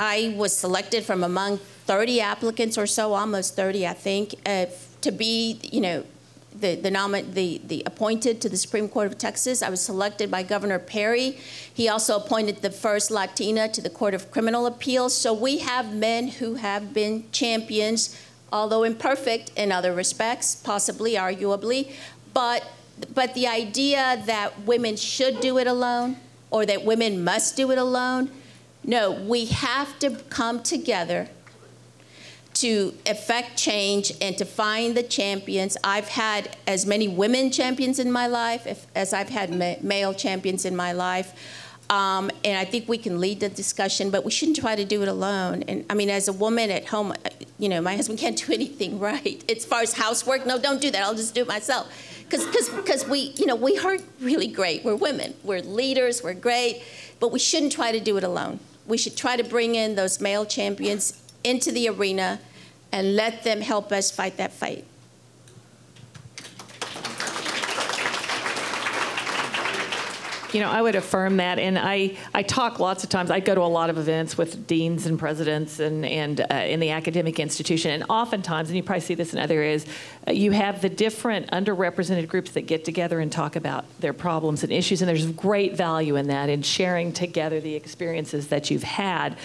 [0.02, 4.66] I was selected from among 30 applicants or so, almost 30, I think, uh,
[5.00, 6.04] to be, you know,
[6.52, 9.62] the, the, nomin- the, the appointed to the Supreme Court of Texas.
[9.62, 11.38] I was selected by Governor Perry.
[11.72, 15.14] He also appointed the first Latina to the Court of Criminal Appeals.
[15.14, 18.20] So we have men who have been champions,
[18.52, 21.92] although imperfect in other respects, possibly, arguably.
[22.34, 22.66] But,
[23.14, 26.16] but the idea that women should do it alone
[26.50, 28.32] or that women must do it alone
[28.84, 31.28] no, we have to come together
[32.54, 35.76] to effect change and to find the champions.
[35.82, 40.64] I've had as many women champions in my life as I've had ma- male champions
[40.64, 41.32] in my life.
[41.88, 45.02] Um, and I think we can lead the discussion, but we shouldn't try to do
[45.02, 45.62] it alone.
[45.68, 47.14] And I mean, as a woman at home,
[47.58, 49.44] you know, my husband can't do anything right.
[49.50, 51.02] As far as housework, no, don't do that.
[51.02, 51.92] I'll just do it myself.
[52.28, 54.84] Because we, you know, we are really great.
[54.84, 55.34] We're women.
[55.44, 56.22] We're leaders.
[56.22, 56.82] We're great.
[57.20, 60.20] But we shouldn't try to do it alone we should try to bring in those
[60.20, 62.40] male champions into the arena
[62.90, 64.84] and let them help us fight that fight.
[70.52, 73.30] You know, I would affirm that, and I, I talk lots of times.
[73.30, 76.78] I go to a lot of events with deans and presidents and and uh, in
[76.78, 79.86] the academic institution, and oftentimes, and you probably see this in other areas,
[80.28, 84.62] uh, you have the different underrepresented groups that get together and talk about their problems
[84.62, 88.82] and issues, and there's great value in that in sharing together the experiences that you've
[88.82, 89.38] had.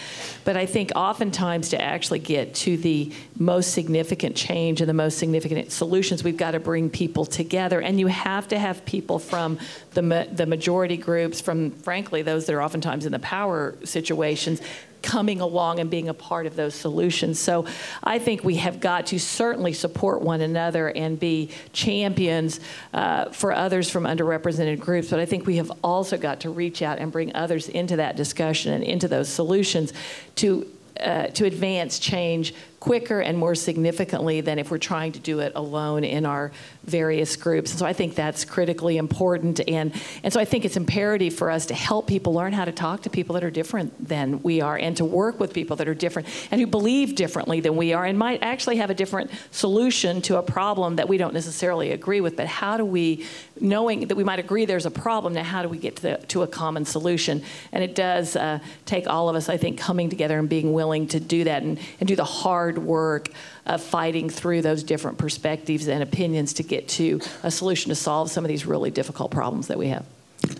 [0.44, 5.18] But I think oftentimes to actually get to the most significant change and the most
[5.18, 9.58] significant solutions, we've got to bring people together, and you have to have people from
[9.94, 14.62] the ma- the majority groups, from frankly those that are oftentimes in the power situations,
[15.02, 17.40] coming along and being a part of those solutions.
[17.40, 17.66] So
[18.04, 22.60] I think we have got to certainly support one another and be champions
[22.94, 25.10] uh, for others from underrepresented groups.
[25.10, 28.16] But I think we have also got to reach out and bring others into that
[28.16, 29.94] discussion and into those solutions
[30.36, 30.68] to
[31.00, 35.52] uh, to advance change quicker and more significantly than if we're trying to do it
[35.56, 36.52] alone in our
[36.84, 37.72] various groups.
[37.72, 39.60] And so I think that's critically important.
[39.68, 42.72] And, and so I think it's imperative for us to help people learn how to
[42.72, 45.88] talk to people that are different than we are and to work with people that
[45.88, 49.32] are different and who believe differently than we are and might actually have a different
[49.50, 52.36] solution to a problem that we don't necessarily agree with.
[52.38, 53.26] But how do we,
[53.60, 56.18] knowing that we might agree there's a problem, now how do we get to, the,
[56.28, 57.44] to a common solution?
[57.72, 61.08] And it does uh, take all of us, I think, coming together and being willing
[61.08, 63.30] to do that and, and do the hard work
[63.68, 68.32] of fighting through those different perspectives and opinions to get to a solution to solve
[68.32, 70.06] some of these really difficult problems that we have.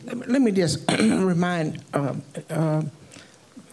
[0.06, 2.14] Let me just remind, uh,
[2.50, 2.84] uh,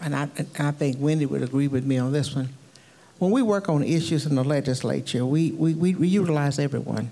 [0.01, 0.29] and I,
[0.59, 2.49] I think Wendy would agree with me on this one.
[3.19, 7.11] When we work on issues in the legislature, we, we, we, we utilize everyone.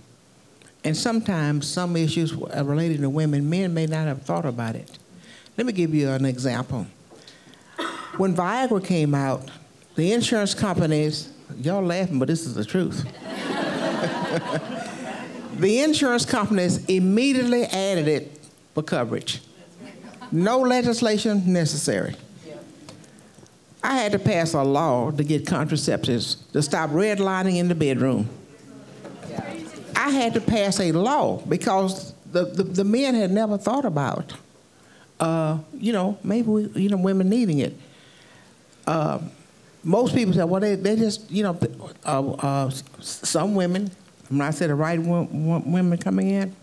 [0.85, 4.99] And sometimes some issues related to women, men may not have thought about it.
[5.57, 6.87] Let me give you an example.
[8.17, 9.49] When Viagra came out,
[9.95, 13.05] the insurance companies, y'all laughing, but this is the truth.
[15.59, 18.41] the insurance companies immediately added it
[18.75, 19.43] for coverage.
[20.31, 22.15] No legislation necessary.
[23.85, 28.29] I had to pass a law to get contraceptives to stop redlining in the bedroom.
[29.97, 34.33] I had to pass a law because the, the, the men had never thought about,
[35.21, 37.77] uh, you know, maybe we, you know, women needing it.
[38.87, 39.21] Uh,
[39.85, 41.59] most people say, well, they, they just, you know,
[42.05, 42.71] uh, uh,
[43.01, 43.91] some women,
[44.29, 46.55] when I said the right women coming in,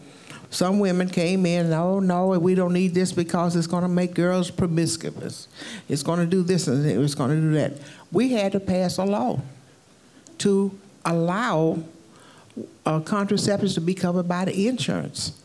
[0.52, 4.16] some women came in, oh, no, we don't need this because it's going to make
[4.16, 5.48] girls promiscuous.
[5.88, 7.74] It's going to do this and it's going to do that.
[8.12, 9.42] We had to pass a law
[10.40, 10.72] to
[11.06, 11.84] allow
[12.86, 15.40] uh, contraceptives to be covered by the insurance.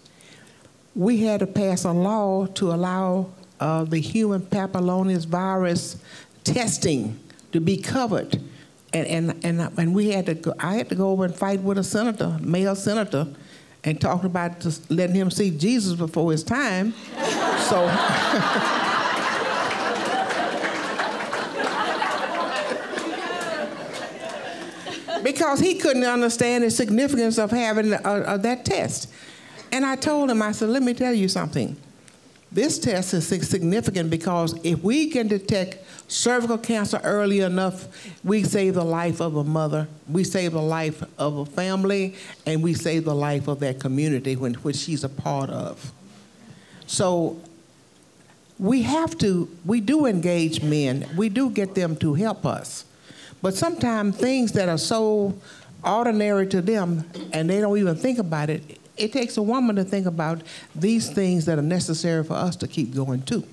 [0.94, 5.96] We had to pass a law to allow uh, the human papillomavirus virus
[6.44, 7.18] testing
[7.54, 8.38] to be covered.
[8.92, 11.60] And, and, and, and we had to go, I had to go over and fight
[11.60, 13.28] with a senator, male senator,
[13.84, 16.92] and talk about just letting him see Jesus before his time.
[17.68, 17.86] so.
[25.22, 29.12] because he couldn't understand the significance of having a, a, that test.
[29.72, 31.76] And I told him, I said, let me tell you something.
[32.54, 37.88] This test is significant because if we can detect cervical cancer early enough,
[38.22, 42.14] we save the life of a mother, we save the life of a family,
[42.46, 45.90] and we save the life of that community when, which she's a part of.
[46.86, 47.40] So
[48.60, 52.84] we have to, we do engage men, we do get them to help us.
[53.42, 55.34] But sometimes things that are so
[55.82, 59.84] ordinary to them and they don't even think about it, it takes a woman to
[59.84, 60.42] think about
[60.74, 63.44] these things that are necessary for us to keep going too.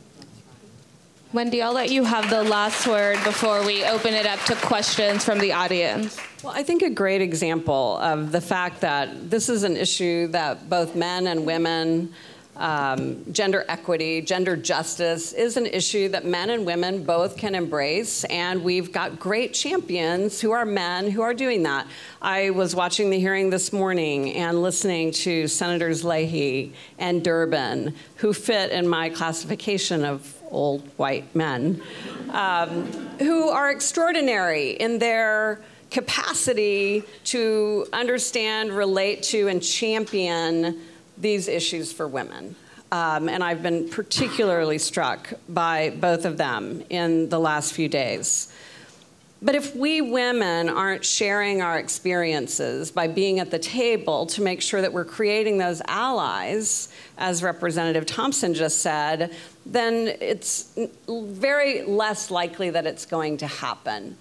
[1.33, 5.23] Wendy, I'll let you have the last word before we open it up to questions
[5.23, 6.19] from the audience.
[6.43, 10.69] Well, I think a great example of the fact that this is an issue that
[10.69, 12.13] both men and women
[12.57, 18.23] um, gender equity, gender justice is an issue that men and women both can embrace,
[18.25, 21.87] and we've got great champions who are men who are doing that.
[22.21, 28.33] I was watching the hearing this morning and listening to Senators Leahy and Durbin, who
[28.33, 31.81] fit in my classification of old white men,
[32.31, 32.85] um,
[33.19, 40.79] who are extraordinary in their capacity to understand, relate to, and champion
[41.21, 42.55] these issues for women.
[42.91, 48.51] Um, and I've been particularly struck by both of them in the last few days.
[49.43, 54.61] But if we women aren't sharing our experiences by being at the table to make
[54.61, 59.33] sure that we're creating those allies, as Representative Thompson just said,
[59.65, 64.15] then it's very less likely that it's going to happen.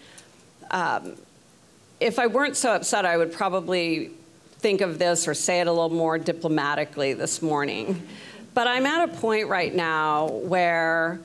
[0.70, 1.16] Um,
[1.98, 4.12] if I weren't so upset, I would probably
[4.60, 8.06] think of this or say it a little more diplomatically this morning.
[8.52, 11.18] But I'm at a point right now where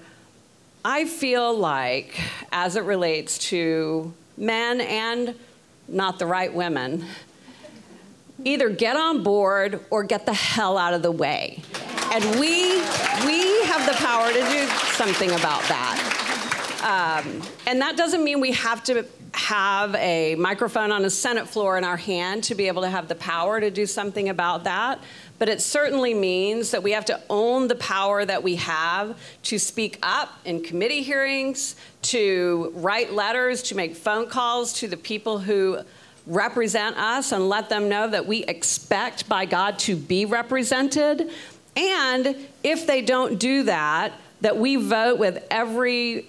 [0.85, 2.17] I feel like,
[2.53, 5.35] as it relates to men and
[5.89, 7.05] not the right women,
[8.45, 11.61] either get on board or get the hell out of the way.
[12.13, 12.75] And we,
[13.25, 16.21] we have the power to do something about that.
[17.25, 19.05] Um, and that doesn't mean we have to
[19.35, 23.07] have a microphone on a Senate floor in our hand to be able to have
[23.07, 24.99] the power to do something about that.
[25.37, 29.59] But it certainly means that we have to own the power that we have to
[29.59, 35.39] speak up in committee hearings, to write letters, to make phone calls to the people
[35.39, 35.79] who
[36.25, 41.29] represent us and let them know that we expect by God to be represented.
[41.75, 46.27] And if they don't do that, that we vote with every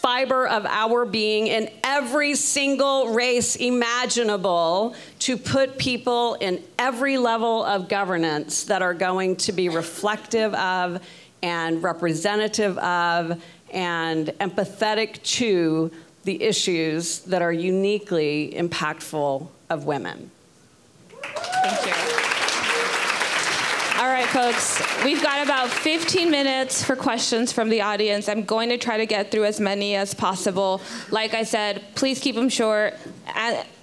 [0.00, 7.62] fiber of our being in every single race imaginable to put people in every level
[7.64, 11.02] of governance that are going to be reflective of
[11.42, 13.42] and representative of
[13.72, 15.90] and empathetic to
[16.24, 20.30] the issues that are uniquely impactful of women.
[21.62, 22.29] Thank you.
[24.00, 28.30] All right, folks, we've got about 15 minutes for questions from the audience.
[28.30, 30.80] I'm going to try to get through as many as possible.
[31.10, 32.94] Like I said, please keep them short.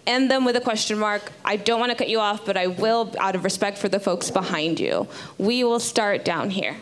[0.07, 1.31] End them with a question mark.
[1.45, 3.99] I don't want to cut you off, but I will out of respect for the
[3.99, 5.07] folks behind you.
[5.37, 6.77] We will start down here.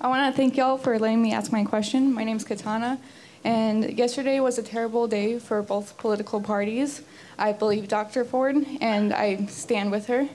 [0.00, 2.14] I want to thank y'all for letting me ask my question.
[2.14, 3.00] My name is Katana,
[3.42, 7.02] and yesterday was a terrible day for both political parties.
[7.36, 8.24] I believe Dr.
[8.24, 10.28] Ford, and I stand with her.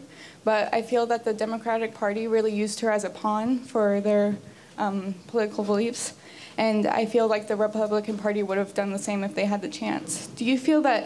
[0.47, 4.37] But I feel that the Democratic Party really used her as a pawn for their
[4.77, 6.13] um, political beliefs.
[6.57, 9.61] And I feel like the Republican Party would have done the same if they had
[9.61, 10.27] the chance.
[10.37, 11.05] Do you feel that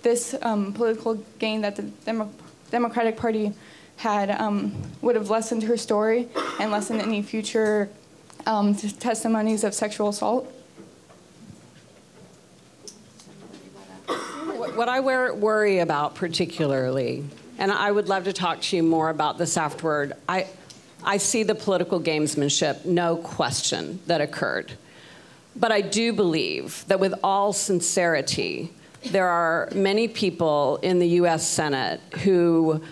[0.00, 2.32] this um, political gain that the Demo-
[2.70, 3.52] Democratic Party
[3.96, 7.90] had um, would have lessened her story and lessened any future
[8.46, 10.50] um, testimonies of sexual assault?
[14.74, 17.26] What I worry about particularly
[17.60, 20.14] and I would love to talk to you more about this afterward.
[20.26, 20.46] I,
[21.04, 24.72] I see the political gamesmanship, no question, that occurred.
[25.54, 28.72] But I do believe that with all sincerity,
[29.04, 32.82] there are many people in the US Senate who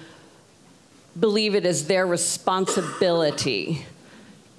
[1.18, 3.86] believe it is their responsibility,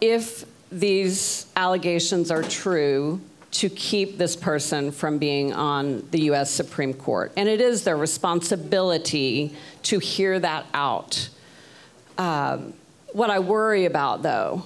[0.02, 3.22] if these allegations are true,
[3.52, 7.32] to keep this person from being on the US Supreme Court.
[7.36, 11.30] And it is their responsibility to hear that out.
[12.18, 12.74] Um,
[13.14, 14.64] what I worry about, though,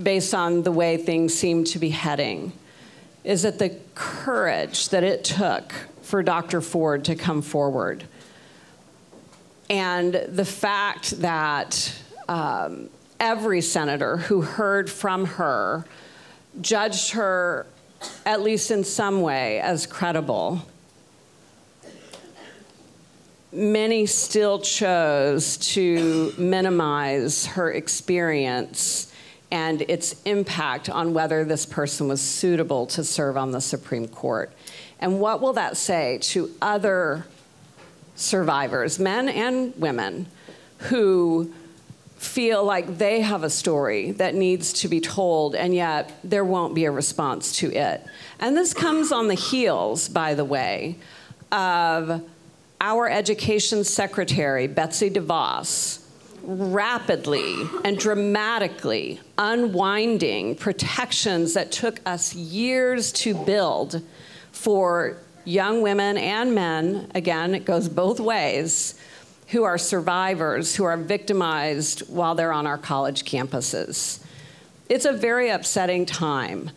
[0.00, 2.52] based on the way things seem to be heading,
[3.24, 5.72] is that the courage that it took
[6.02, 6.60] for Dr.
[6.60, 8.04] Ford to come forward
[9.68, 11.92] and the fact that
[12.28, 12.88] um,
[13.18, 15.84] every senator who heard from her
[16.60, 17.66] judged her,
[18.24, 20.62] at least in some way, as credible
[23.56, 29.10] many still chose to minimize her experience
[29.50, 34.52] and its impact on whether this person was suitable to serve on the Supreme Court.
[35.00, 37.26] And what will that say to other
[38.14, 40.26] survivors, men and women,
[40.78, 41.52] who
[42.16, 46.74] feel like they have a story that needs to be told, and yet there won't
[46.74, 48.04] be a response to it?
[48.40, 50.96] And this comes on the heels, by the way,
[51.52, 52.22] of
[52.80, 56.02] our education secretary, Betsy DeVos,
[56.42, 57.54] rapidly
[57.84, 64.00] and dramatically unwinding protections that took us years to build
[64.52, 68.94] for young women and men, again, it goes both ways,
[69.48, 74.22] who are survivors, who are victimized while they're on our college campuses.
[74.88, 76.70] It's a very upsetting time.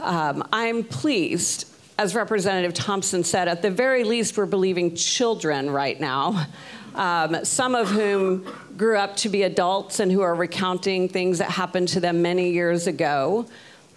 [0.00, 1.66] Um, I'm pleased,
[1.98, 6.46] as Representative Thompson said, at the very least, we're believing children right now,
[6.94, 8.46] um, some of whom
[8.76, 12.50] grew up to be adults and who are recounting things that happened to them many
[12.52, 13.46] years ago.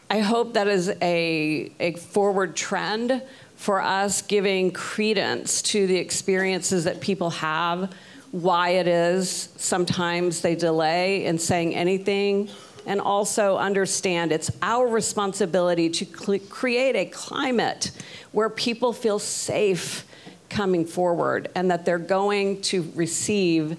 [0.10, 3.22] I hope that is a, a forward trend
[3.62, 7.94] for us giving credence to the experiences that people have,
[8.32, 12.50] why it is sometimes they delay in saying anything,
[12.88, 17.92] and also understand it's our responsibility to cl- create a climate
[18.32, 20.08] where people feel safe
[20.50, 23.78] coming forward and that they're going to receive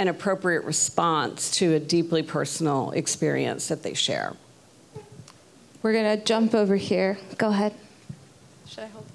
[0.00, 4.34] an appropriate response to a deeply personal experience that they share.
[5.84, 7.16] We're going to jump over here.
[7.38, 7.74] Go ahead.
[8.66, 9.09] Should I hold?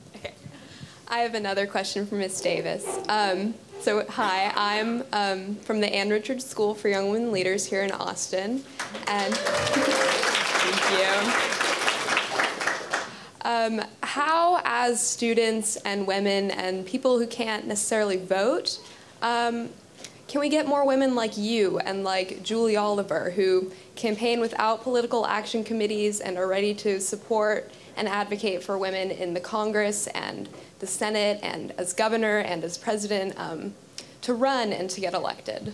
[1.16, 2.41] I have another question for Ms.
[2.41, 2.86] Davis.
[3.07, 7.84] Um, so, hi, I'm um, from the Ann Richards School for Young Women Leaders here
[7.84, 8.66] in Austin.
[9.07, 11.07] And thank you.
[13.49, 18.82] Um, how, as students and women and people who can't necessarily vote,
[19.22, 19.70] um,
[20.28, 25.26] can we get more women like you and like Julie Oliver who campaign without political
[25.26, 30.49] action committees and are ready to support and advocate for women in the Congress and
[30.80, 33.73] the Senate and as governor and as president um,
[34.21, 35.73] to run and to get elected?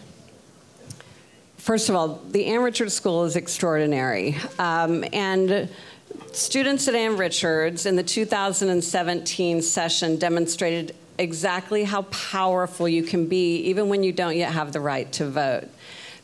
[1.58, 4.36] First of all, the Ann Richards School is extraordinary.
[4.58, 5.70] Um, and
[6.32, 13.58] students at Ann Richards in the 2017 session demonstrated exactly how powerful you can be
[13.58, 15.70] even when you don't yet have the right to vote.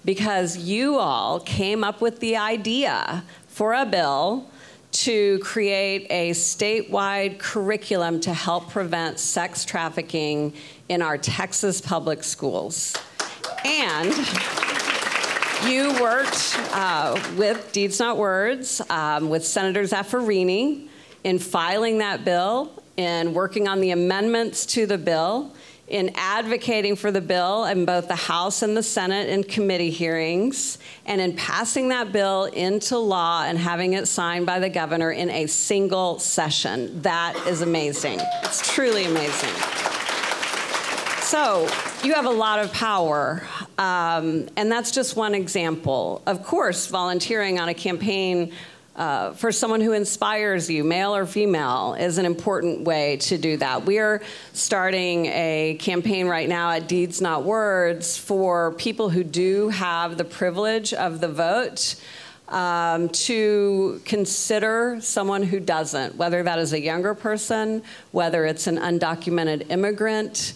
[0.04, 4.50] Because you all came up with the idea for a bill
[5.04, 10.54] to create a statewide curriculum to help prevent sex trafficking
[10.90, 12.96] in our Texas public schools.
[13.64, 14.08] And
[15.66, 20.88] you worked uh, with Deeds Not Words, um, with Senator Zaffirini
[21.24, 25.54] in filing that bill, and working on the amendments to the bill,
[25.88, 30.78] in advocating for the bill in both the House and the Senate in committee hearings,
[31.06, 35.30] and in passing that bill into law and having it signed by the governor in
[35.30, 37.02] a single session.
[37.02, 38.20] That is amazing.
[38.44, 39.54] It's truly amazing.
[41.22, 41.68] So,
[42.04, 43.46] you have a lot of power,
[43.78, 46.22] um, and that's just one example.
[46.26, 48.54] Of course, volunteering on a campaign
[48.98, 53.56] uh, for someone who inspires you, male or female, is an important way to do
[53.58, 53.86] that.
[53.86, 54.24] We're
[54.54, 60.26] starting a campaign right now at Deeds Not Words for people who do have the
[60.26, 61.96] privilege of the vote.
[62.50, 67.84] Um, to consider someone who doesn't, whether that is a younger person,
[68.14, 70.54] whether it's an undocumented immigrant,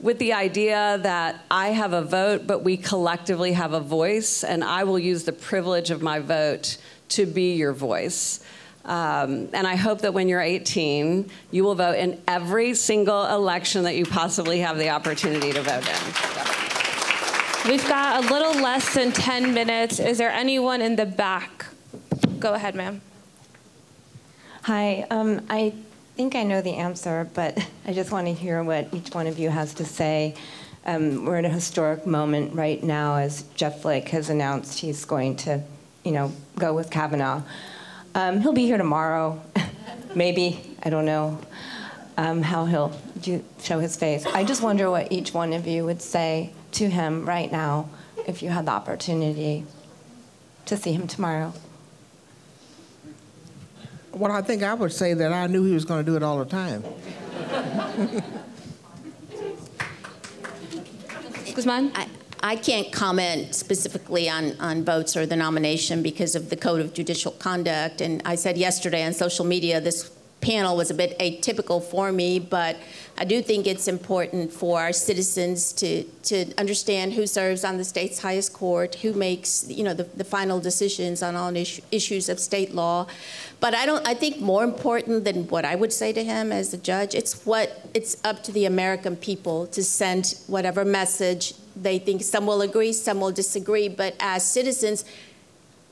[0.00, 4.62] with the idea that I have a vote, but we collectively have a voice, and
[4.62, 6.76] I will use the privilege of my vote
[7.10, 8.40] to be your voice.
[8.84, 13.84] Um, and I hope that when you're 18, you will vote in every single election
[13.84, 17.70] that you possibly have the opportunity to vote in.
[17.70, 20.00] We've got a little less than 10 minutes.
[20.00, 21.66] Is there anyone in the back?
[22.38, 23.02] Go ahead, ma'am.
[24.62, 25.74] Hi, um, I
[26.16, 29.38] think I know the answer, but I just want to hear what each one of
[29.38, 30.34] you has to say.
[30.86, 35.36] Um, we're in a historic moment right now as Jeff Flake has announced he's going
[35.36, 35.62] to,
[36.04, 37.42] you know, go with Kavanaugh.
[38.14, 39.40] Um, he'll be here tomorrow,
[40.14, 41.38] maybe, I don't know
[42.20, 42.92] um, how he'll
[43.22, 44.26] do, show his face.
[44.26, 47.88] I just wonder what each one of you would say to him right now
[48.26, 49.64] if you had the opportunity
[50.66, 51.54] to see him tomorrow.
[54.12, 56.22] Well, I think I would say that I knew he was going to do it
[56.22, 56.84] all the time.
[61.54, 61.92] Guzman?
[61.94, 62.06] I,
[62.42, 66.94] I can't comment specifically on, on votes or the nomination because of the Code of
[66.94, 68.00] Judicial Conduct.
[68.00, 70.10] And I said yesterday on social media this
[70.40, 72.76] panel was a bit atypical for me, but
[73.18, 77.84] I do think it's important for our citizens to, to understand who serves on the
[77.84, 82.30] state's highest court, who makes you know the, the final decisions on all issue, issues
[82.30, 83.06] of state law.
[83.60, 84.06] But I don't.
[84.08, 87.44] I think more important than what I would say to him as a judge, it's
[87.44, 92.22] what it's up to the American people to send whatever message they think.
[92.22, 93.88] Some will agree, some will disagree.
[93.88, 95.04] But as citizens,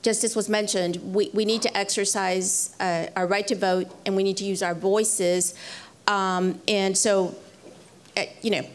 [0.01, 4.15] just as was mentioned, we, we need to exercise uh, our right to vote and
[4.15, 5.53] we need to use our voices.
[6.07, 7.35] Um, and so,
[8.15, 8.67] uh, you know,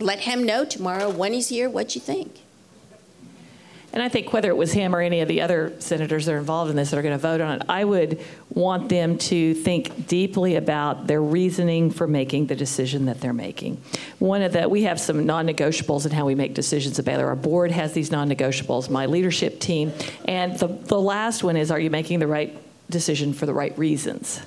[0.00, 2.40] let him know tomorrow when he's here what you think.
[3.92, 6.38] And I think whether it was him or any of the other senators that are
[6.38, 8.20] involved in this that are going to vote on it, I would
[8.54, 13.82] want them to think deeply about their reasoning for making the decision that they're making.
[14.18, 17.26] One of the, we have some non-negotiables in how we make decisions at Baylor.
[17.26, 19.92] Our board has these non-negotiables, my leadership team,
[20.26, 22.56] and the, the last one is, are you making the right
[22.88, 24.40] decision for the right reasons?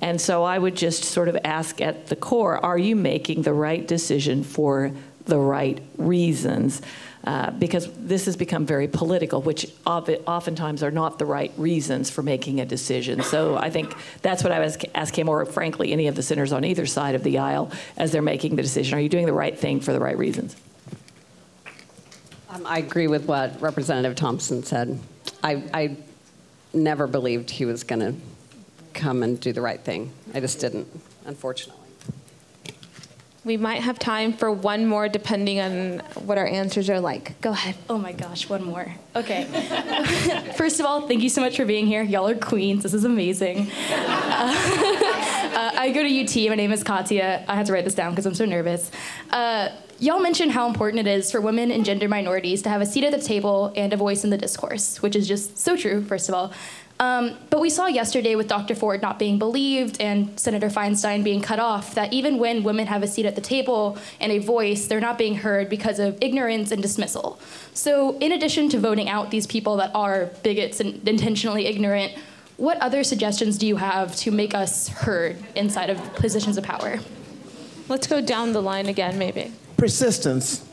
[0.00, 3.52] And so I would just sort of ask at the core, are you making the
[3.52, 4.90] right decision for
[5.26, 6.82] the right reasons?
[7.26, 12.22] Uh, because this has become very political, which oftentimes are not the right reasons for
[12.22, 13.22] making a decision.
[13.22, 16.52] So I think that's what I was ask him, or frankly, any of the senators
[16.52, 18.98] on either side of the aisle as they're making the decision.
[18.98, 20.54] Are you doing the right thing for the right reasons?
[22.50, 25.00] Um, I agree with what Representative Thompson said.
[25.42, 25.96] I, I
[26.74, 28.14] never believed he was going to
[28.92, 30.12] come and do the right thing.
[30.34, 30.88] I just didn't,
[31.24, 31.83] unfortunately.
[33.44, 37.38] We might have time for one more depending on what our answers are like.
[37.42, 37.74] Go ahead.
[37.90, 38.94] Oh my gosh, one more.
[39.14, 39.44] Okay.
[40.56, 42.02] First of all, thank you so much for being here.
[42.02, 42.82] Y'all are queens.
[42.82, 43.70] This is amazing.
[44.34, 44.50] Uh,
[45.54, 46.50] uh, I go to UT.
[46.50, 47.44] My name is Katya.
[47.46, 48.90] I had to write this down because I'm so nervous.
[49.30, 49.68] Uh,
[50.00, 53.04] y'all mentioned how important it is for women and gender minorities to have a seat
[53.04, 56.28] at the table and a voice in the discourse, which is just so true, first
[56.28, 56.52] of all.
[57.00, 58.74] Um, but we saw yesterday with Dr.
[58.74, 63.02] Ford not being believed and Senator Feinstein being cut off that even when women have
[63.02, 66.70] a seat at the table and a voice, they're not being heard because of ignorance
[66.70, 67.40] and dismissal.
[67.72, 72.12] So, in addition to voting out these people that are bigots and intentionally ignorant,
[72.56, 77.00] what other suggestions do you have to make us heard inside of positions of power?
[77.88, 79.52] Let's go down the line again, maybe.
[79.76, 80.64] Persistence.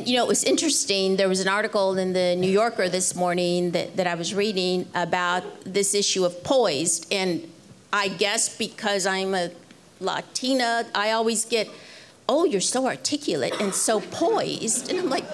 [0.00, 1.16] And you know, it was interesting.
[1.16, 4.86] There was an article in the New Yorker this morning that, that I was reading
[4.94, 7.06] about this issue of poised.
[7.12, 7.46] And
[7.92, 9.50] I guess because I'm a
[10.00, 11.68] Latina, I always get,
[12.30, 14.88] oh, you're so articulate and so poised.
[14.88, 15.26] And I'm like,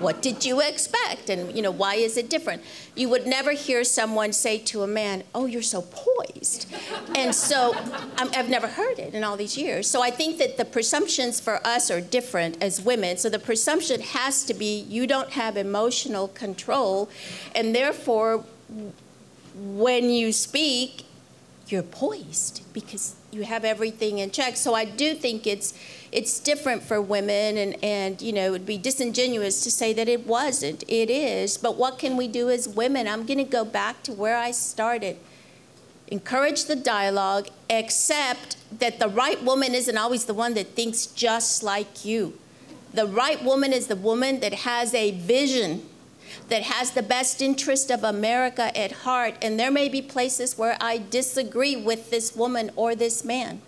[0.00, 1.30] what did you expect?
[1.30, 2.62] And, you know, why is it different?
[2.94, 6.69] You would never hear someone say to a man, oh, you're so poised.
[7.16, 7.74] And so
[8.18, 9.88] i have never heard it in all these years.
[9.88, 13.16] So I think that the presumptions for us are different as women.
[13.16, 17.10] So the presumption has to be you don't have emotional control.
[17.54, 18.44] And therefore,
[19.54, 21.04] when you speak,
[21.68, 24.56] you're poised because you have everything in check.
[24.56, 25.74] So I do think it's
[26.12, 30.08] it's different for women and, and you know it would be disingenuous to say that
[30.08, 30.82] it wasn't.
[30.88, 31.56] It is.
[31.56, 33.06] But what can we do as women?
[33.06, 35.18] I'm gonna go back to where I started.
[36.10, 41.62] Encourage the dialogue, accept that the right woman isn't always the one that thinks just
[41.62, 42.38] like you.
[42.92, 45.88] The right woman is the woman that has a vision
[46.48, 49.34] that has the best interest of America at heart.
[49.40, 53.62] And there may be places where I disagree with this woman or this man.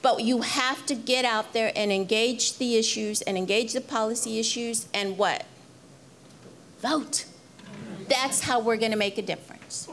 [0.00, 4.38] But you have to get out there and engage the issues and engage the policy
[4.38, 5.44] issues and what?
[6.80, 7.24] Vote.
[8.08, 9.88] That's how we're going to make a difference.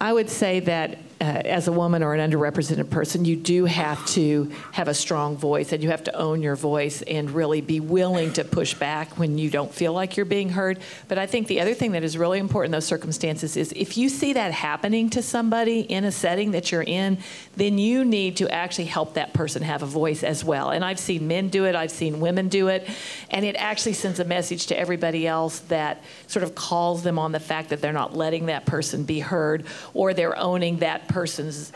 [0.00, 4.04] I would say that uh, as a woman or an underrepresented person, you do have
[4.06, 7.78] to have a strong voice and you have to own your voice and really be
[7.78, 10.78] willing to push back when you don't feel like you're being heard.
[11.08, 13.98] But I think the other thing that is really important in those circumstances is if
[13.98, 17.18] you see that happening to somebody in a setting that you're in,
[17.54, 20.70] then you need to actually help that person have a voice as well.
[20.70, 22.88] And I've seen men do it, I've seen women do it,
[23.28, 27.32] and it actually sends a message to everybody else that sort of calls them on
[27.32, 31.72] the fact that they're not letting that person be heard or they're owning that person's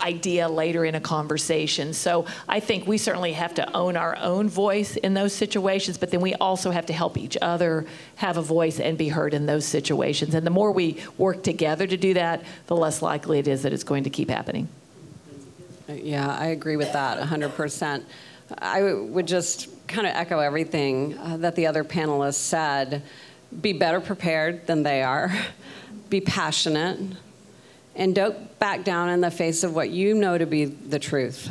[0.00, 1.92] idea later in a conversation.
[1.92, 6.10] So I think we certainly have to own our own voice in those situations, but
[6.10, 9.46] then we also have to help each other have a voice and be heard in
[9.46, 10.34] those situations.
[10.34, 13.72] And the more we work together to do that, the less likely it is that
[13.72, 14.68] it's going to keep happening.
[15.88, 18.02] Yeah, I agree with that 100%.
[18.58, 23.02] I would just kind of echo everything uh, that the other panelists said.
[23.62, 25.32] Be better prepared than they are,
[26.10, 26.98] be passionate
[27.98, 31.50] and don't back down in the face of what you know to be the truth.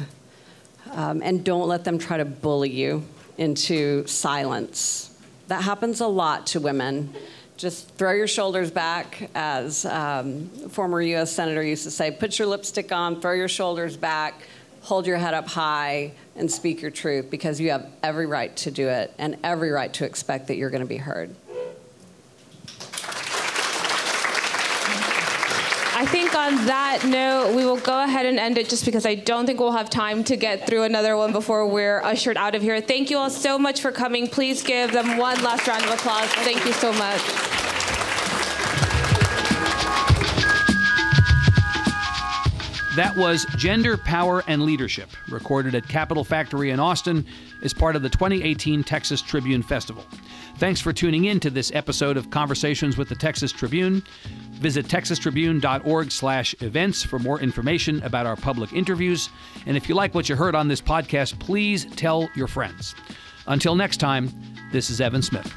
[0.91, 3.03] Um, and don't let them try to bully you
[3.37, 5.15] into silence.
[5.49, 7.13] That happens a lot to women.
[7.57, 11.31] Just throw your shoulders back, as um, former U.S.
[11.31, 14.43] Senator used to say, put your lipstick on, throw your shoulders back,
[14.81, 18.71] hold your head up high, and speak your truth because you have every right to
[18.71, 21.35] do it and every right to expect that you're going to be heard.
[25.99, 29.15] I think on that note, we will go ahead and end it just because I
[29.15, 32.61] don't think we'll have time to get through another one before we're ushered out of
[32.61, 32.79] here.
[32.79, 34.27] Thank you all so much for coming.
[34.27, 36.29] Please give them one last round of applause.
[36.45, 37.21] Thank you so much.
[42.95, 47.25] That was Gender, Power, and Leadership, recorded at Capital Factory in Austin
[47.63, 50.05] as part of the 2018 Texas Tribune Festival.
[50.57, 54.01] Thanks for tuning in to this episode of Conversations with the Texas Tribune.
[54.53, 59.29] Visit texastribune.org/events for more information about our public interviews.
[59.67, 62.95] And if you like what you heard on this podcast, please tell your friends.
[63.45, 64.31] Until next time,
[64.71, 65.53] this is Evan Smith.